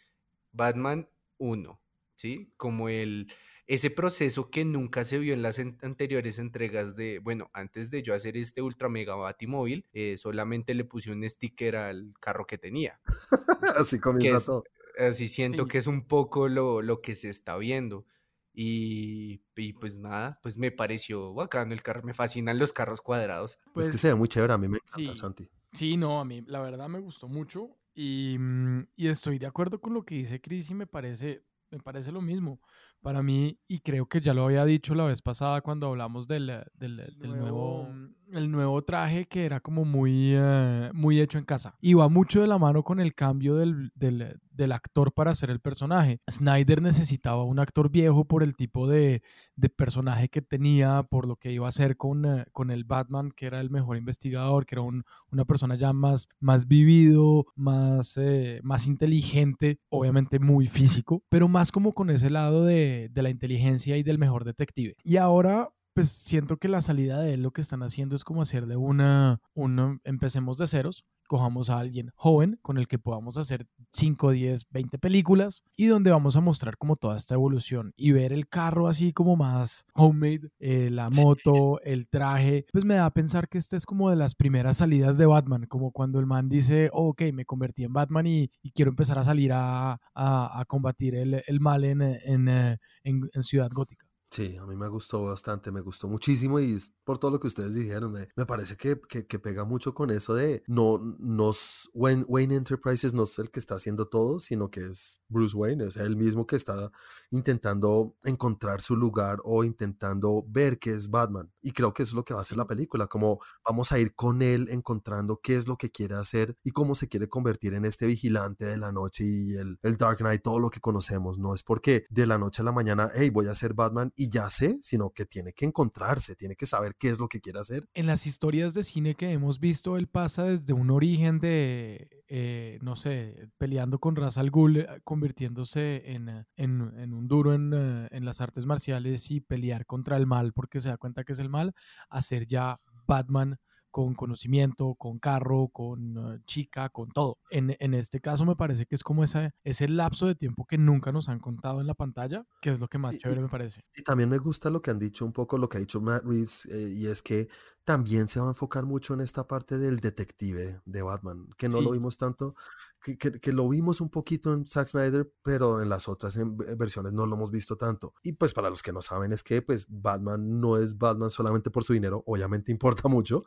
[0.52, 1.82] Batman 1,
[2.16, 2.54] ¿sí?
[2.58, 3.34] Como el
[3.74, 8.14] ese proceso que nunca se vio en las anteriores entregas de, bueno, antes de yo
[8.14, 13.00] hacer este ultra mega batimóvil, eh, solamente le puse un sticker al carro que tenía.
[13.78, 14.62] así comienza
[15.00, 18.06] Así siento que es un poco lo, lo que se está viendo.
[18.54, 23.58] Y, y, pues nada, pues me pareció bacano el carro, me fascinan los carros cuadrados.
[23.74, 25.50] Pues, es que se ve muy chévere, a mí me encanta, Santi.
[25.72, 29.80] Sí, no, a mí la verdad me gustó mucho y, mm, y estoy de acuerdo
[29.80, 32.60] con lo que dice Chris y me parece, me parece lo mismo
[33.02, 36.64] para mí, y creo que ya lo había dicho la vez pasada cuando hablamos del,
[36.76, 37.88] del, nuevo,
[38.34, 41.76] el nuevo traje que era como muy, eh, muy hecho en casa.
[41.82, 45.50] Y va mucho de la mano con el cambio del, del, del, actor para hacer
[45.50, 46.22] el personaje.
[46.30, 49.24] Snyder necesitaba un actor viejo por el tipo de,
[49.56, 53.32] de personaje que tenía, por lo que iba a hacer con, eh, con el Batman,
[53.32, 58.18] que era el mejor investigador, que era un, una persona ya más, más vivido, más,
[58.18, 63.30] eh, más inteligente, obviamente muy físico, pero más como con ese lado de de, la
[63.30, 64.96] inteligencia y del mejor detective.
[65.04, 68.42] Y ahora pues siento que la salida de él lo que están haciendo es como
[68.42, 73.38] hacer de una, una, empecemos de ceros, cojamos a alguien joven con el que podamos
[73.38, 78.12] hacer 5, 10, 20 películas y donde vamos a mostrar como toda esta evolución y
[78.12, 83.06] ver el carro así como más homemade, eh, la moto, el traje, pues me da
[83.06, 86.26] a pensar que esta es como de las primeras salidas de Batman, como cuando el
[86.26, 90.66] man dice, oh, ok, me convertí en Batman y, quiero empezar a salir a, a,
[90.68, 94.11] combatir el, el mal en, en, en, en Ciudad Gótica.
[94.34, 97.76] Sí, a mí me gustó bastante, me gustó muchísimo y por todo lo que ustedes
[97.76, 103.14] dijeron, me, parece que, que, pega mucho con eso de no, nos, Wayne, Wayne, Enterprises
[103.14, 106.48] no es el que está haciendo todo, sino que es Bruce Wayne, es el mismo
[106.48, 106.92] que está
[107.30, 111.52] intentando encontrar su lugar o intentando ver qué es Batman.
[111.62, 114.00] Y creo que eso es lo que va a hacer la película, como vamos a
[114.00, 117.74] ir con él encontrando qué es lo que quiere hacer y cómo se quiere convertir
[117.74, 121.38] en este vigilante de la noche y el, el Dark Knight, todo lo que conocemos.
[121.38, 124.30] No es porque de la noche a la mañana, hey, voy a ser Batman y
[124.30, 127.58] ya sé, sino que tiene que encontrarse, tiene que saber qué es lo que quiere
[127.58, 127.90] hacer.
[127.96, 132.78] En las historias de cine que hemos visto, él pasa desde un origen de, eh,
[132.84, 137.56] no sé, peleando con Ra's al Ghul, eh, convirtiéndose en, eh, en, en un duro
[137.56, 141.34] en, en las artes marciales y pelear contra el mal porque se da cuenta que
[141.34, 141.74] es el mal,
[142.08, 143.58] a ser ya Batman
[143.92, 147.38] con conocimiento, con carro, con uh, chica, con todo.
[147.50, 150.78] En, en, este caso me parece que es como esa, ese lapso de tiempo que
[150.78, 153.50] nunca nos han contado en la pantalla, que es lo que más chévere y, me
[153.50, 153.82] parece.
[153.96, 156.24] Y también me gusta lo que han dicho un poco, lo que ha dicho Matt
[156.24, 157.50] Reeves, eh, y es que
[157.84, 161.80] también se va a enfocar mucho en esta parte del detective de Batman, que no
[161.80, 161.84] sí.
[161.84, 162.56] lo vimos tanto,
[163.04, 166.56] que, que, que, lo vimos un poquito en Zack Snyder, pero en las otras en
[166.56, 168.14] versiones no lo hemos visto tanto.
[168.24, 171.72] Y pues para los que no saben es que pues Batman no es Batman solamente
[171.72, 172.72] por su dinero, obviamente
[173.06, 173.44] importa mucho,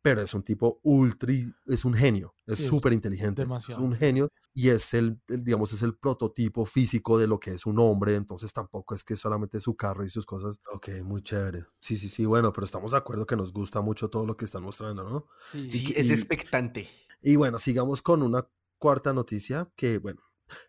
[0.00, 1.32] pero es un tipo ultra,
[1.66, 5.72] es un genio, es súper sí, inteligente, es un genio y es el, el, digamos,
[5.72, 9.60] es el prototipo físico de lo que es un hombre, entonces tampoco es que solamente
[9.60, 12.98] su carro y sus cosas, ok, muy chévere, sí, sí, sí, bueno, pero estamos de
[12.98, 15.26] acuerdo que nos gusta mucho todo lo que están mostrando, ¿no?
[15.50, 16.88] Sí, sí es expectante.
[17.20, 20.22] Y, y bueno, sigamos con una cuarta noticia que, bueno,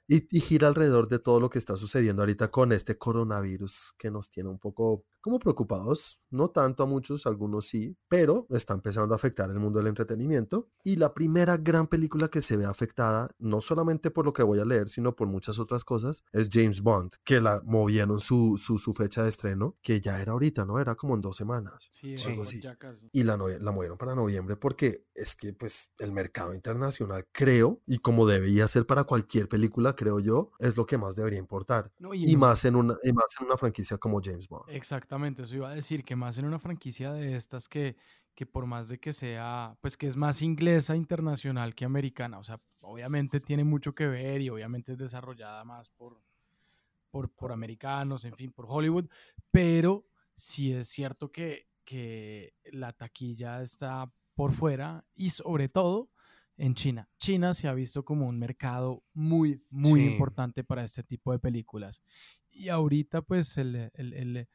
[0.07, 4.11] y, y, gira alrededor de todo lo que está sucediendo ahorita con este coronavirus que
[4.11, 9.13] nos tiene un poco como preocupados, no tanto a muchos, algunos sí, pero está empezando
[9.13, 10.69] a afectar el mundo del entretenimiento.
[10.83, 14.59] Y la primera gran película que se ve afectada, no solamente por lo que voy
[14.59, 18.77] a leer, sino por muchas otras cosas, es James Bond, que la movieron su, su,
[18.77, 20.79] su fecha de estreno, que ya era ahorita, ¿no?
[20.79, 21.89] Era como en dos semanas.
[21.91, 22.61] Sí, algo así.
[23.11, 27.99] Y la, la movieron para noviembre porque es que pues el mercado internacional, creo, y
[27.99, 31.91] como debería ser para cualquier película, creo yo, es lo que más debería importar.
[31.99, 34.69] No, y, y, más en una, y más en una franquicia como James Bond.
[34.69, 37.95] Exactamente, eso iba a decir que más en una franquicia de estas que,
[38.35, 42.43] que por más de que sea, pues que es más inglesa internacional que americana, o
[42.43, 46.21] sea, obviamente tiene mucho que ver y obviamente es desarrollada más por,
[47.09, 49.09] por, por americanos, en fin, por Hollywood,
[49.51, 50.05] pero
[50.35, 56.09] sí es cierto que, que la taquilla está por fuera y sobre todo
[56.55, 57.09] en China.
[57.17, 60.11] China se ha visto como un mercado muy, muy sí.
[60.11, 62.03] importante para este tipo de películas.
[62.51, 64.47] Y ahorita pues el, el, el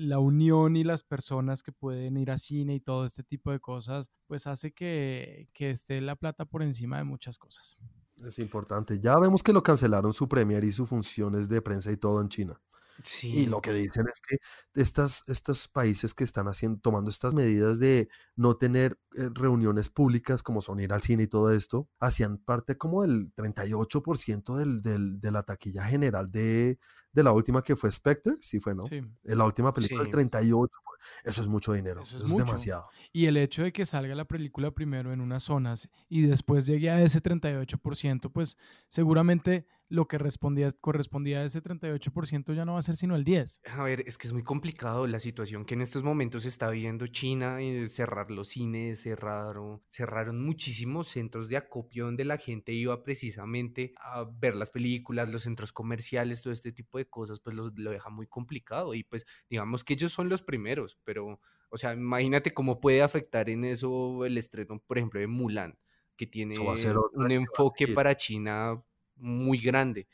[0.00, 3.60] la unión y las personas que pueden ir a cine y todo este tipo de
[3.60, 7.76] cosas, pues hace que, que esté la plata por encima de muchas cosas.
[8.16, 8.98] Es importante.
[9.00, 12.28] Ya vemos que lo cancelaron su premier y sus funciones de prensa y todo en
[12.28, 12.60] China.
[13.04, 13.30] Sí.
[13.30, 14.38] Y lo que dicen es que
[14.74, 20.42] estas, estos países que están haciendo, tomando estas medidas de no tener eh, reuniones públicas
[20.42, 25.20] como son ir al cine y todo esto, hacían parte como del 38% del, del,
[25.20, 26.78] de la taquilla general de,
[27.12, 28.86] de la última que fue Spectre, sí fue, ¿no?
[28.86, 29.00] Sí.
[29.24, 30.10] La última película, sí.
[30.10, 30.68] el 38%.
[31.24, 32.88] Eso es mucho dinero, eso es, eso es demasiado.
[33.12, 36.90] Y el hecho de que salga la película primero en unas zonas y después llegue
[36.90, 42.78] a ese 38%, pues seguramente lo que respondía, correspondía a ese 38% ya no va
[42.78, 43.60] a ser sino el 10%.
[43.70, 47.06] A ver, es que es muy complicado la situación que en estos momentos está viendo
[47.06, 53.02] China, eh, cerrar los cines, cerraron, cerraron muchísimos centros de acopio donde la gente iba
[53.02, 57.70] precisamente a ver las películas, los centros comerciales, todo este tipo de cosas, pues lo,
[57.74, 61.92] lo deja muy complicado y pues digamos que ellos son los primeros, pero o sea,
[61.92, 65.78] imagínate cómo puede afectar en eso el estreno, por ejemplo, de Mulan,
[66.16, 68.82] que tiene un enfoque para China
[69.18, 70.08] muy grande.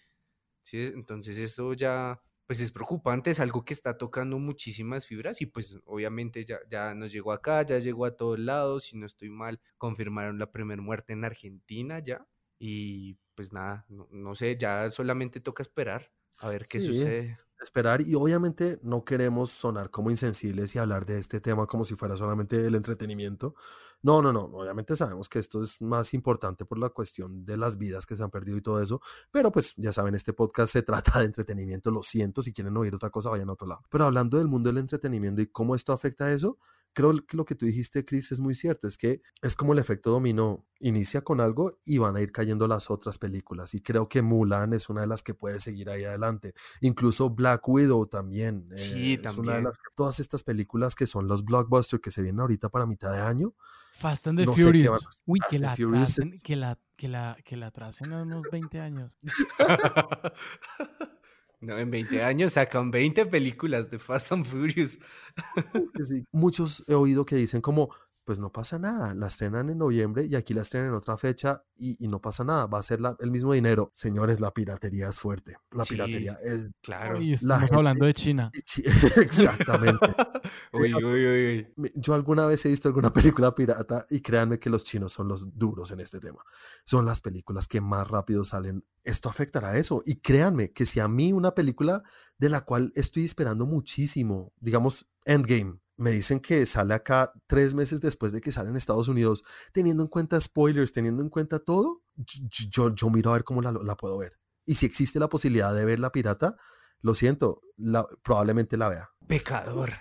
[0.63, 0.79] ¿sí?
[0.95, 5.79] Entonces eso ya pues es preocupante, es algo que está tocando muchísimas fibras y pues
[5.87, 9.61] obviamente ya, ya nos llegó acá, ya llegó a todos lados, si no estoy mal,
[9.79, 12.27] confirmaron la primera muerte en Argentina ya
[12.59, 16.87] y pues nada, no, no sé, ya solamente toca esperar a ver qué sí.
[16.87, 21.85] sucede esperar y obviamente no queremos sonar como insensibles y hablar de este tema como
[21.85, 23.55] si fuera solamente el entretenimiento.
[24.03, 27.79] No, no, no, obviamente sabemos que esto es más importante por la cuestión de las
[27.79, 29.01] vidas que se han perdido y todo eso,
[29.31, 32.95] pero pues ya saben, este podcast se trata de entretenimiento, lo siento, si quieren oír
[32.95, 33.83] otra cosa vayan a otro lado.
[33.91, 36.59] Pero hablando del mundo del entretenimiento y cómo esto afecta a eso,
[36.95, 38.89] creo que lo que tú dijiste, Chris, es muy cierto.
[38.89, 40.65] Es que es como el efecto dominó.
[40.81, 43.75] Inicia con algo y van a ir cayendo las otras películas.
[43.75, 46.55] Y creo que Mulan es una de las que puede seguir ahí adelante.
[46.81, 48.69] Incluso Black Widow también.
[48.75, 49.33] Sí, eh, también.
[49.33, 52.69] Es una de las, todas estas películas que son los blockbusters que se vienen ahorita
[52.69, 53.55] para mitad de año.
[53.99, 55.07] Fast and the no Furious.
[55.27, 59.19] Uy, que la, tracen, que, la, que, la, que la tracen a unos 20 años.
[61.65, 64.99] No, en 20 años sacan 20 películas de Fast and Furious.
[66.05, 66.27] sí.
[66.31, 67.91] Muchos he oído que dicen como,
[68.25, 69.15] pues no pasa nada.
[69.15, 72.67] La estrenan en noviembre y aquí la estrenan en otra fecha y, no pasa nada.
[72.67, 73.91] Va a ser el mismo dinero.
[73.95, 75.57] Señores, la piratería es fuerte.
[75.71, 76.69] La piratería es...
[76.83, 77.21] Claro.
[77.21, 78.51] Y estamos hablando de China.
[79.17, 80.07] Exactamente.
[80.73, 84.85] uy, uy, uy, Yo alguna vez he visto alguna película pirata y créanme que los
[84.85, 86.43] chinos son los duros en este tema.
[86.85, 88.85] Son las películas que más rápido salen.
[89.03, 90.03] Esto afectará a eso.
[90.05, 92.03] Y créanme que si a mí una película
[92.39, 98.01] de la cual estoy esperando muchísimo, digamos Endgame, me dicen que sale acá tres meses
[98.01, 102.03] después de que sale en Estados Unidos, teniendo en cuenta spoilers, teniendo en cuenta todo,
[102.17, 104.39] yo, yo miro a ver cómo la, la puedo ver.
[104.67, 106.57] Y si existe la posibilidad de ver la pirata,
[107.01, 109.11] lo siento, la, probablemente la vea.
[109.27, 109.93] Pecador.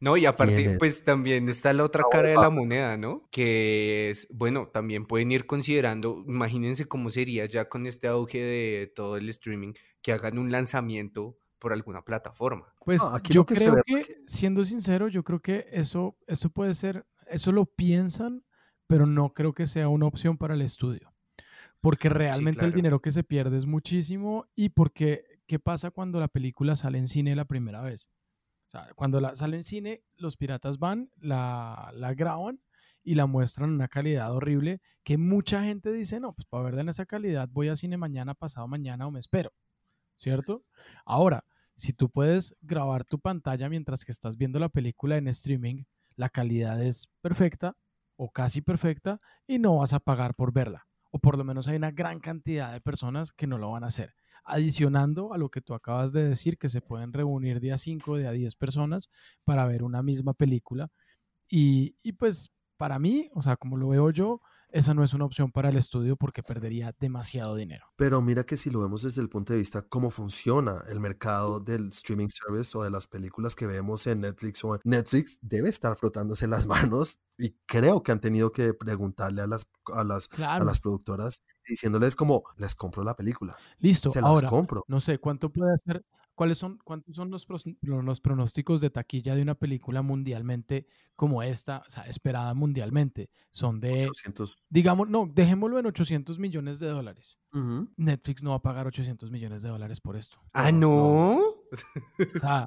[0.00, 3.28] No, y aparte, pues también está la otra cara de la moneda, ¿no?
[3.30, 8.92] Que es, bueno, también pueden ir considerando, imagínense cómo sería ya con este auge de
[8.94, 12.74] todo el streaming, que hagan un lanzamiento por alguna plataforma.
[12.84, 17.66] Pues yo creo que, siendo sincero, yo creo que eso, eso puede ser, eso lo
[17.66, 18.44] piensan,
[18.88, 21.14] pero no creo que sea una opción para el estudio.
[21.80, 26.28] Porque realmente el dinero que se pierde es muchísimo y porque, ¿qué pasa cuando la
[26.28, 28.10] película sale en cine la primera vez?
[28.66, 32.60] O sea, cuando la, sale en cine, los piratas van, la, la graban
[33.02, 36.82] y la muestran en una calidad horrible que mucha gente dice, no, pues para verla
[36.82, 39.52] en esa calidad voy a cine mañana, pasado mañana o me espero.
[40.20, 40.64] ¿cierto?
[41.04, 41.44] Ahora,
[41.80, 46.28] si tú puedes grabar tu pantalla mientras que estás viendo la película en streaming, la
[46.28, 47.76] calidad es perfecta
[48.16, 50.86] o casi perfecta y no vas a pagar por verla.
[51.10, 53.88] O por lo menos hay una gran cantidad de personas que no lo van a
[53.88, 54.14] hacer.
[54.44, 58.30] Adicionando a lo que tú acabas de decir, que se pueden reunir día 5, día
[58.30, 59.08] 10 personas
[59.44, 60.90] para ver una misma película.
[61.48, 64.42] Y, y pues para mí, o sea, como lo veo yo,
[64.72, 67.86] esa no es una opción para el estudio porque perdería demasiado dinero.
[67.96, 71.60] Pero mira que si lo vemos desde el punto de vista cómo funciona el mercado
[71.60, 75.96] del streaming service o de las películas que vemos en Netflix o Netflix debe estar
[75.96, 80.62] frotándose las manos y creo que han tenido que preguntarle a las a las, a
[80.62, 83.56] las productoras diciéndoles como les compro la película.
[83.78, 84.84] Listo, se las compro.
[84.88, 86.04] No sé cuánto puede hacer
[86.40, 87.46] ¿Cuáles son, ¿Cuántos son los,
[87.82, 93.28] los pronósticos de taquilla de una película mundialmente como esta, o sea, esperada mundialmente?
[93.50, 94.56] Son de, 800.
[94.70, 97.38] digamos, no, dejémoslo en 800 millones de dólares.
[97.98, 100.38] Netflix no va a pagar 800 millones de dólares por esto.
[100.54, 101.40] Ah, no.
[102.36, 102.64] O sea,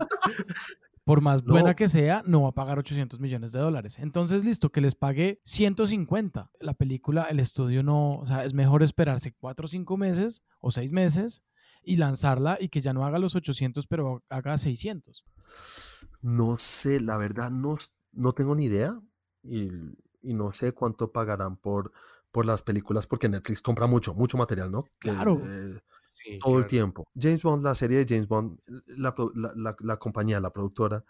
[1.03, 3.97] por más buena que sea, no va a pagar 800 millones de dólares.
[3.97, 6.51] Entonces, listo, que les pague 150.
[6.59, 10.69] La película, el estudio no, o sea, es mejor esperarse 4 o 5 meses o
[10.69, 11.43] 6 meses
[11.83, 15.23] y lanzarla y que ya no haga los 800, pero haga 600?
[16.21, 17.77] No sé, la verdad no,
[18.11, 18.99] no tengo ni idea
[19.43, 19.69] y,
[20.21, 21.91] no sé cuánto pagarán por,
[22.31, 24.85] por las películas porque Netflix compra mucho, mucho material, ¿no?
[24.99, 25.39] Claro.
[26.41, 27.05] todo el tiempo.
[27.13, 28.57] James Bond, la serie de James Bond,
[28.87, 29.13] la,
[29.79, 31.03] la, compañía, la productora,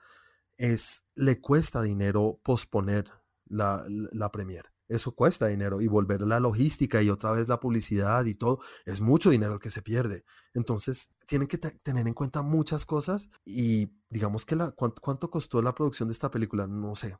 [0.58, 3.06] es, le cuesta dinero posponer
[3.46, 8.26] la, la premier eso cuesta dinero y volver la logística y otra vez la publicidad
[8.26, 10.24] y todo, es mucho dinero el que se pierde.
[10.54, 15.74] Entonces, tienen que tener en cuenta muchas cosas y digamos que la, ¿cuánto, costó la
[15.74, 16.68] producción de esta película?
[16.68, 17.18] No sé,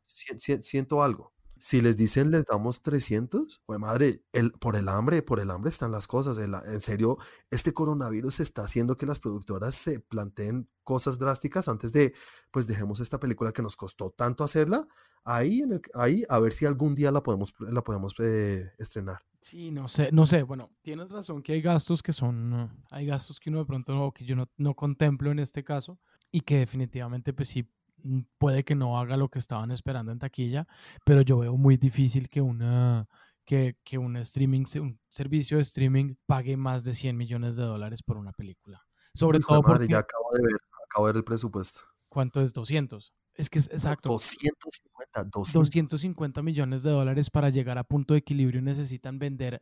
[0.62, 1.34] siento algo.
[1.66, 5.70] Si les dicen les damos 300, pues madre, el, por el hambre, por el hambre
[5.70, 6.38] están las cosas.
[6.38, 7.18] en serio,
[7.52, 12.14] este coronavirus está haciendo que las productoras se planteen cosas drásticas antes de,
[12.52, 14.86] pues dejemos esta película que nos costó tanto hacerla,
[15.24, 19.22] ahí, ahí a ver si algún día la podemos, la podemos eh, estrenar.
[19.40, 23.40] Sí, no sé, no sé, bueno, tienes razón que hay gastos que son, hay gastos
[23.40, 25.98] que uno de pronto, que yo no, no contemplo en este caso,
[26.30, 27.70] y que definitivamente pues sí
[28.38, 30.68] puede que no haga lo que estaban esperando en taquilla,
[31.06, 33.08] pero yo veo muy difícil que una
[33.46, 38.02] que, que un streaming, un servicio de streaming pague más de 100 millones de dólares
[38.02, 38.82] por una película.
[39.14, 39.88] Sobre todo porque...
[39.88, 41.82] Ya acabo de ver, acabo de ver el presupuesto.
[42.10, 42.54] ¿Cuánto es?
[42.54, 43.14] 200.
[43.36, 44.10] Es que es exacto.
[44.10, 49.62] 250, 250 millones de dólares para llegar a punto de equilibrio necesitan vender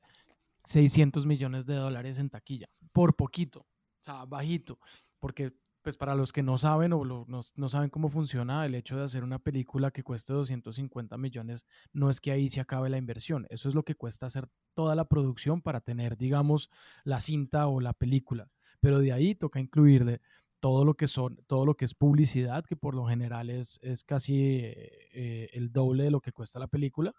[0.65, 4.77] 600 millones de dólares en taquilla, por poquito, o sea, bajito,
[5.19, 5.51] porque
[5.81, 9.23] pues para los que no saben o no, saben cómo funciona el hecho de hacer
[9.23, 13.69] una película que cueste 250 millones, no es que ahí se acabe la inversión, eso
[13.69, 16.69] es lo que cuesta hacer toda la producción para tener, digamos,
[17.03, 20.21] la cinta o la película, pero de ahí toca incluirle
[20.59, 24.03] todo lo que son, todo lo que es publicidad, que por lo general es, es
[24.03, 27.13] casi eh, el doble de lo que cuesta la película,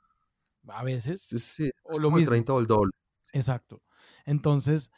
[0.68, 1.22] a veces.
[1.22, 2.30] Sí, o lo mismo.
[2.30, 2.92] 30 o el doble.
[3.32, 3.82] Exacto.
[4.24, 4.92] Entonces,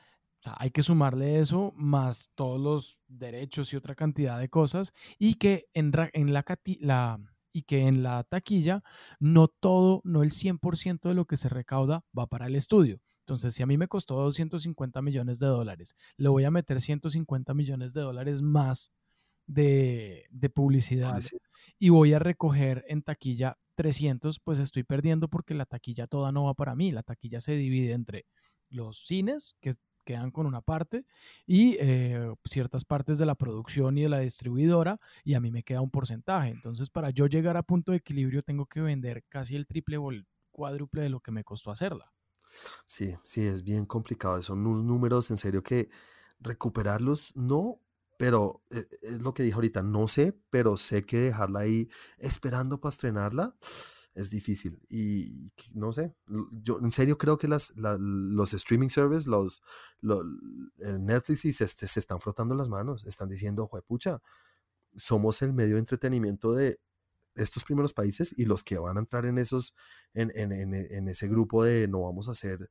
[0.45, 5.34] sea, hay que sumarle eso más todos los derechos y otra cantidad de cosas y
[5.34, 6.45] que en, en la,
[6.80, 7.20] la,
[7.53, 8.82] y que en la taquilla
[9.18, 13.01] no todo, no el 100% de lo que se recauda va para el estudio.
[13.20, 17.55] Entonces, si a mí me costó 250 millones de dólares, le voy a meter 150
[17.55, 18.92] millones de dólares más
[19.47, 21.22] de, de publicidad
[21.78, 26.45] y voy a recoger en taquilla 300, pues estoy perdiendo porque la taquilla toda no
[26.45, 26.92] va para mí.
[26.92, 28.26] La taquilla se divide entre
[28.68, 29.74] los cines, que
[30.05, 31.07] quedan con una parte,
[31.46, 35.62] y eh, ciertas partes de la producción y de la distribuidora, y a mí me
[35.62, 36.50] queda un porcentaje.
[36.50, 40.11] Entonces, para yo llegar a punto de equilibrio, tengo que vender casi el triple o
[40.11, 42.12] el cuádruple de lo que me costó hacerla.
[42.86, 44.40] Sí, sí, es bien complicado.
[44.42, 45.88] Son unos números en serio que
[46.40, 47.80] recuperarlos no,
[48.18, 51.88] pero eh, es lo que dije ahorita, no sé, pero sé que dejarla ahí
[52.18, 53.57] esperando para estrenarla
[54.14, 54.80] es difícil.
[54.88, 56.14] Y no sé,
[56.62, 59.62] yo en serio creo que las, los streaming services, los,
[60.78, 64.20] Netflix y se, se, están frotando las manos, están diciendo, pucha,
[64.96, 66.78] somos el medio de entretenimiento de
[67.34, 69.74] estos primeros países y los que van a entrar en esos,
[70.14, 72.70] en, en, en ese grupo de no vamos a hacer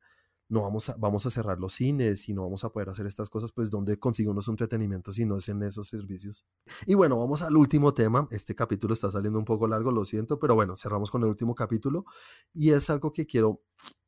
[0.53, 3.27] no vamos a, vamos a cerrar los cines y no vamos a poder hacer estas
[3.29, 6.45] cosas, pues ¿dónde consigue uno su entretenimiento si no es en esos servicios?
[6.85, 8.27] Y bueno, vamos al último tema.
[8.29, 11.55] Este capítulo está saliendo un poco largo, lo siento, pero bueno, cerramos con el último
[11.55, 12.05] capítulo
[12.53, 13.63] y es algo que quiero...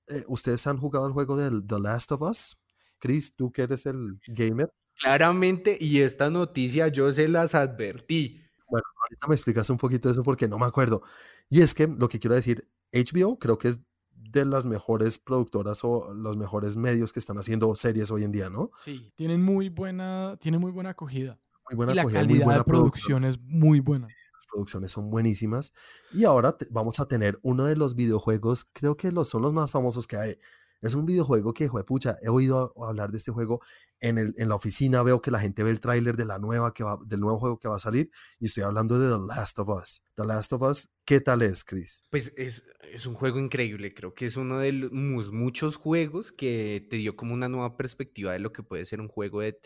[0.07, 2.57] Eh, ¿Ustedes han jugado el juego de The Last of Us?
[2.99, 4.71] Chris, tú que eres el gamer.
[4.99, 8.39] Claramente, y esta noticia yo se las advertí.
[8.69, 11.01] Bueno, ahorita me explicas un poquito eso porque no me acuerdo.
[11.49, 13.79] Y es que lo que quiero decir, HBO creo que es
[14.39, 18.49] de las mejores productoras o los mejores medios que están haciendo series hoy en día,
[18.49, 18.71] ¿no?
[18.83, 21.39] Sí, tienen muy buena, tienen muy buena acogida.
[21.69, 24.07] Muy buena y la acogida, calidad muy buena de producción es muy buena.
[24.07, 25.73] las producciones son buenísimas.
[26.11, 29.71] Y ahora vamos a tener uno de los videojuegos, creo que los, son los más
[29.71, 30.37] famosos que hay.
[30.81, 33.61] Es un videojuego que, pucha, he oído hablar de este juego
[33.99, 36.73] en, el, en la oficina, veo que la gente ve el tráiler de la nueva
[36.73, 39.59] que va, del nuevo juego que va a salir y estoy hablando de The Last
[39.59, 40.01] of Us.
[40.15, 42.03] The Last of Us, ¿qué tal es, Chris?
[42.09, 46.85] Pues es, es un juego increíble, creo que es uno de los muchos juegos que
[46.89, 49.59] te dio como una nueva perspectiva de lo que puede ser un juego de,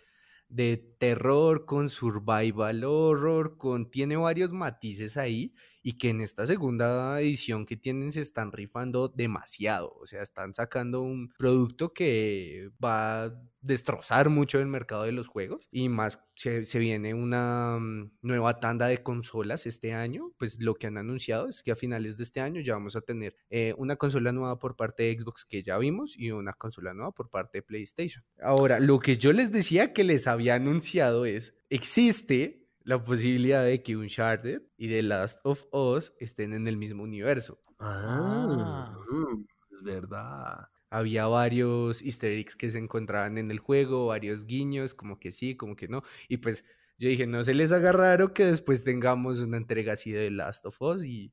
[0.48, 7.20] de terror con survival horror, con tiene varios matices ahí y que en esta segunda
[7.22, 13.26] edición que tienen se están rifando demasiado, o sea, están sacando un producto que va
[13.26, 18.58] a destrozar mucho el mercado de los juegos y más se, viene una mm, nueva
[18.60, 22.24] tanda de consolas este año, pues lo que han anunciado es que a finales de
[22.24, 25.62] este año ya vamos a tener eh, una consola nueva por parte de Xbox que
[25.62, 28.24] ya vimos y una consola nueva por parte de PlayStation.
[28.42, 33.84] Ahora, lo que yo les decía que les había anunciado es, existe la posibilidad de
[33.84, 37.60] que Uncharted y The Last of Us estén en el mismo universo.
[37.78, 40.70] Ah, mm, es verdad.
[40.90, 45.56] Había varios easter eggs que se encontraban en el juego, varios guiños, como que sí,
[45.56, 46.02] como que no.
[46.28, 46.66] Y pues
[46.98, 50.32] yo dije, no se les haga raro que después tengamos una entrega así de The
[50.32, 51.32] Last of Us y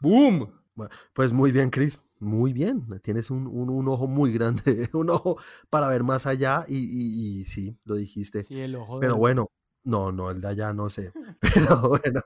[0.00, 0.54] ¡boom!
[1.12, 2.02] pues muy bien, Chris.
[2.18, 2.86] Muy bien.
[3.02, 3.46] Tienes un,
[3.86, 4.62] ojo muy grande,
[4.94, 8.44] un ojo para ver más allá y, y, sí, lo dijiste.
[8.44, 9.50] Sí, el ojo Pero bueno,
[9.84, 11.12] no, no, el de allá no sé.
[11.54, 12.20] Pero bueno,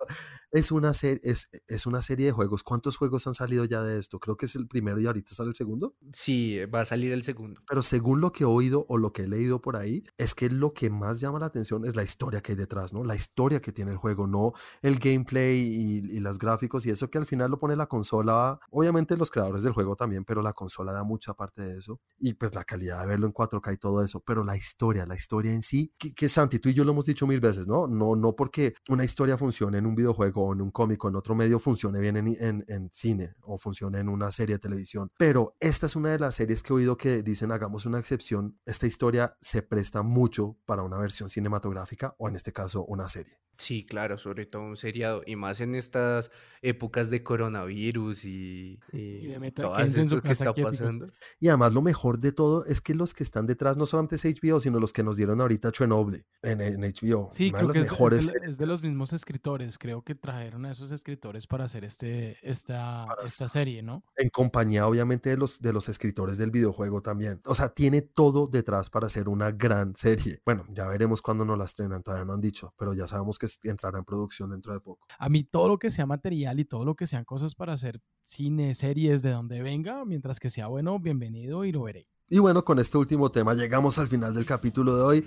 [0.52, 2.62] es una, serie, es, es, una serie de juegos.
[2.62, 4.20] ¿Cuántos juegos han salido ya de esto?
[4.20, 5.96] Creo que es el primero y ahorita sale el segundo.
[6.12, 7.62] Sí, va a salir el segundo.
[7.66, 10.50] Pero según lo que he oído o lo que he leído por ahí, es que
[10.50, 13.02] lo que más llama la atención es la historia que hay detrás, ¿no?
[13.02, 17.08] La historia que tiene el juego, no el gameplay y, y los gráficos y eso
[17.08, 18.60] que al final lo pone la consola.
[18.70, 21.98] Obviamente los creadores del juego también, pero la consola da mucha parte de eso.
[22.18, 24.20] Y pues la calidad de verlo en 4K y todo eso.
[24.20, 27.06] Pero la historia, la historia en sí, que, que Santi, tú y yo lo hemos
[27.06, 27.86] dicho mil veces ¿no?
[27.86, 31.16] No, no porque una historia funcione en un videojuego o en un cómic o en
[31.16, 35.10] otro medio funcione bien en, en, cine o funcione en una serie de televisión.
[35.16, 38.58] Pero esta es una de las series que he oído que dicen hagamos una excepción.
[38.64, 43.42] Esta historia se presta mucho para una versión cinematográfica o en este caso una serie.
[43.58, 46.30] Sí, claro, sobre todo un seriado y más en estas
[46.62, 51.12] épocas de coronavirus y, y, de todo esto que está pasando.
[51.38, 54.24] Y además lo mejor de todo es que los que están detrás no solamente es
[54.24, 57.28] HBO, sino los que nos dieron ahorita Chernobyl en, en HBO.
[57.30, 61.46] Sí, creo que mejores es, de, los mismos escritores, creo que trajeron a esos escritores
[61.46, 64.02] para hacer este, esta, esta serie, ¿no?
[64.16, 67.40] En compañía obviamente de los, de los escritores del videojuego también.
[67.46, 70.40] O sea, tiene todo detrás para hacer una gran serie.
[70.44, 73.46] Bueno, ya veremos cuándo nos la estrenan, todavía no han dicho, pero ya sabemos que
[73.68, 75.06] entrará en producción dentro de poco.
[75.18, 78.00] A mí todo lo que sea material y todo lo que sean cosas para hacer
[78.22, 82.08] cine, series, de donde venga, mientras que sea bueno, bienvenido y lo veré.
[82.32, 85.24] Y bueno, con este último tema llegamos al final del capítulo de hoy.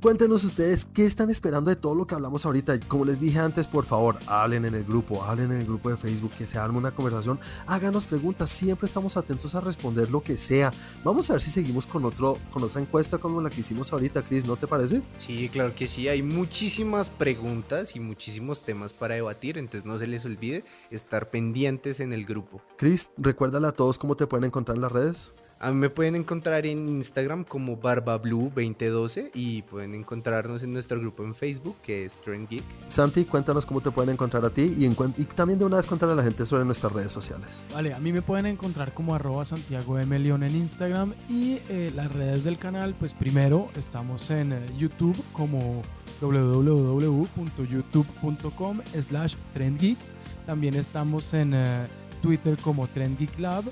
[0.00, 2.78] Cuéntenos ustedes qué están esperando de todo lo que hablamos ahorita.
[2.86, 5.96] Como les dije antes, por favor, hablen en el grupo, hablen en el grupo de
[5.96, 10.36] Facebook, que se arme una conversación, háganos preguntas, siempre estamos atentos a responder lo que
[10.36, 10.72] sea.
[11.02, 14.22] Vamos a ver si seguimos con, otro, con otra encuesta como la que hicimos ahorita,
[14.22, 15.02] Chris, ¿no te parece?
[15.16, 20.06] Sí, claro que sí, hay muchísimas preguntas y muchísimos temas para debatir, entonces no se
[20.06, 22.62] les olvide estar pendientes en el grupo.
[22.78, 25.32] Chris, recuérdale a todos cómo te pueden encontrar en las redes.
[25.60, 31.24] A mí me pueden encontrar en Instagram como BarbaBlue2012 y pueden encontrarnos en nuestro grupo
[31.24, 32.64] en Facebook que es Trend Geek.
[32.88, 36.10] Santi, cuéntanos cómo te pueden encontrar a ti y, y también de una vez contar
[36.10, 37.64] a la gente sobre nuestras redes sociales.
[37.72, 40.18] Vale, a mí me pueden encontrar como arroba Santiago M.
[40.18, 45.16] León en Instagram y eh, las redes del canal, pues primero estamos en eh, YouTube
[45.32, 45.82] como
[46.20, 49.98] www.youtube.com slash trendgeek.
[50.46, 51.86] También estamos en eh,
[52.20, 53.64] Twitter como trendgeeklab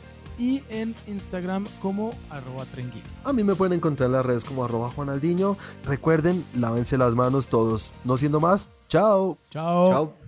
[0.43, 3.05] y en Instagram como arroba trendgeek.
[3.23, 5.57] A mí me pueden encontrar en las redes como arroba juanaldiño.
[5.85, 7.93] Recuerden, lávense las manos todos.
[8.05, 9.39] No siendo más, chao.
[9.51, 9.87] Chao.
[9.87, 10.22] Chao.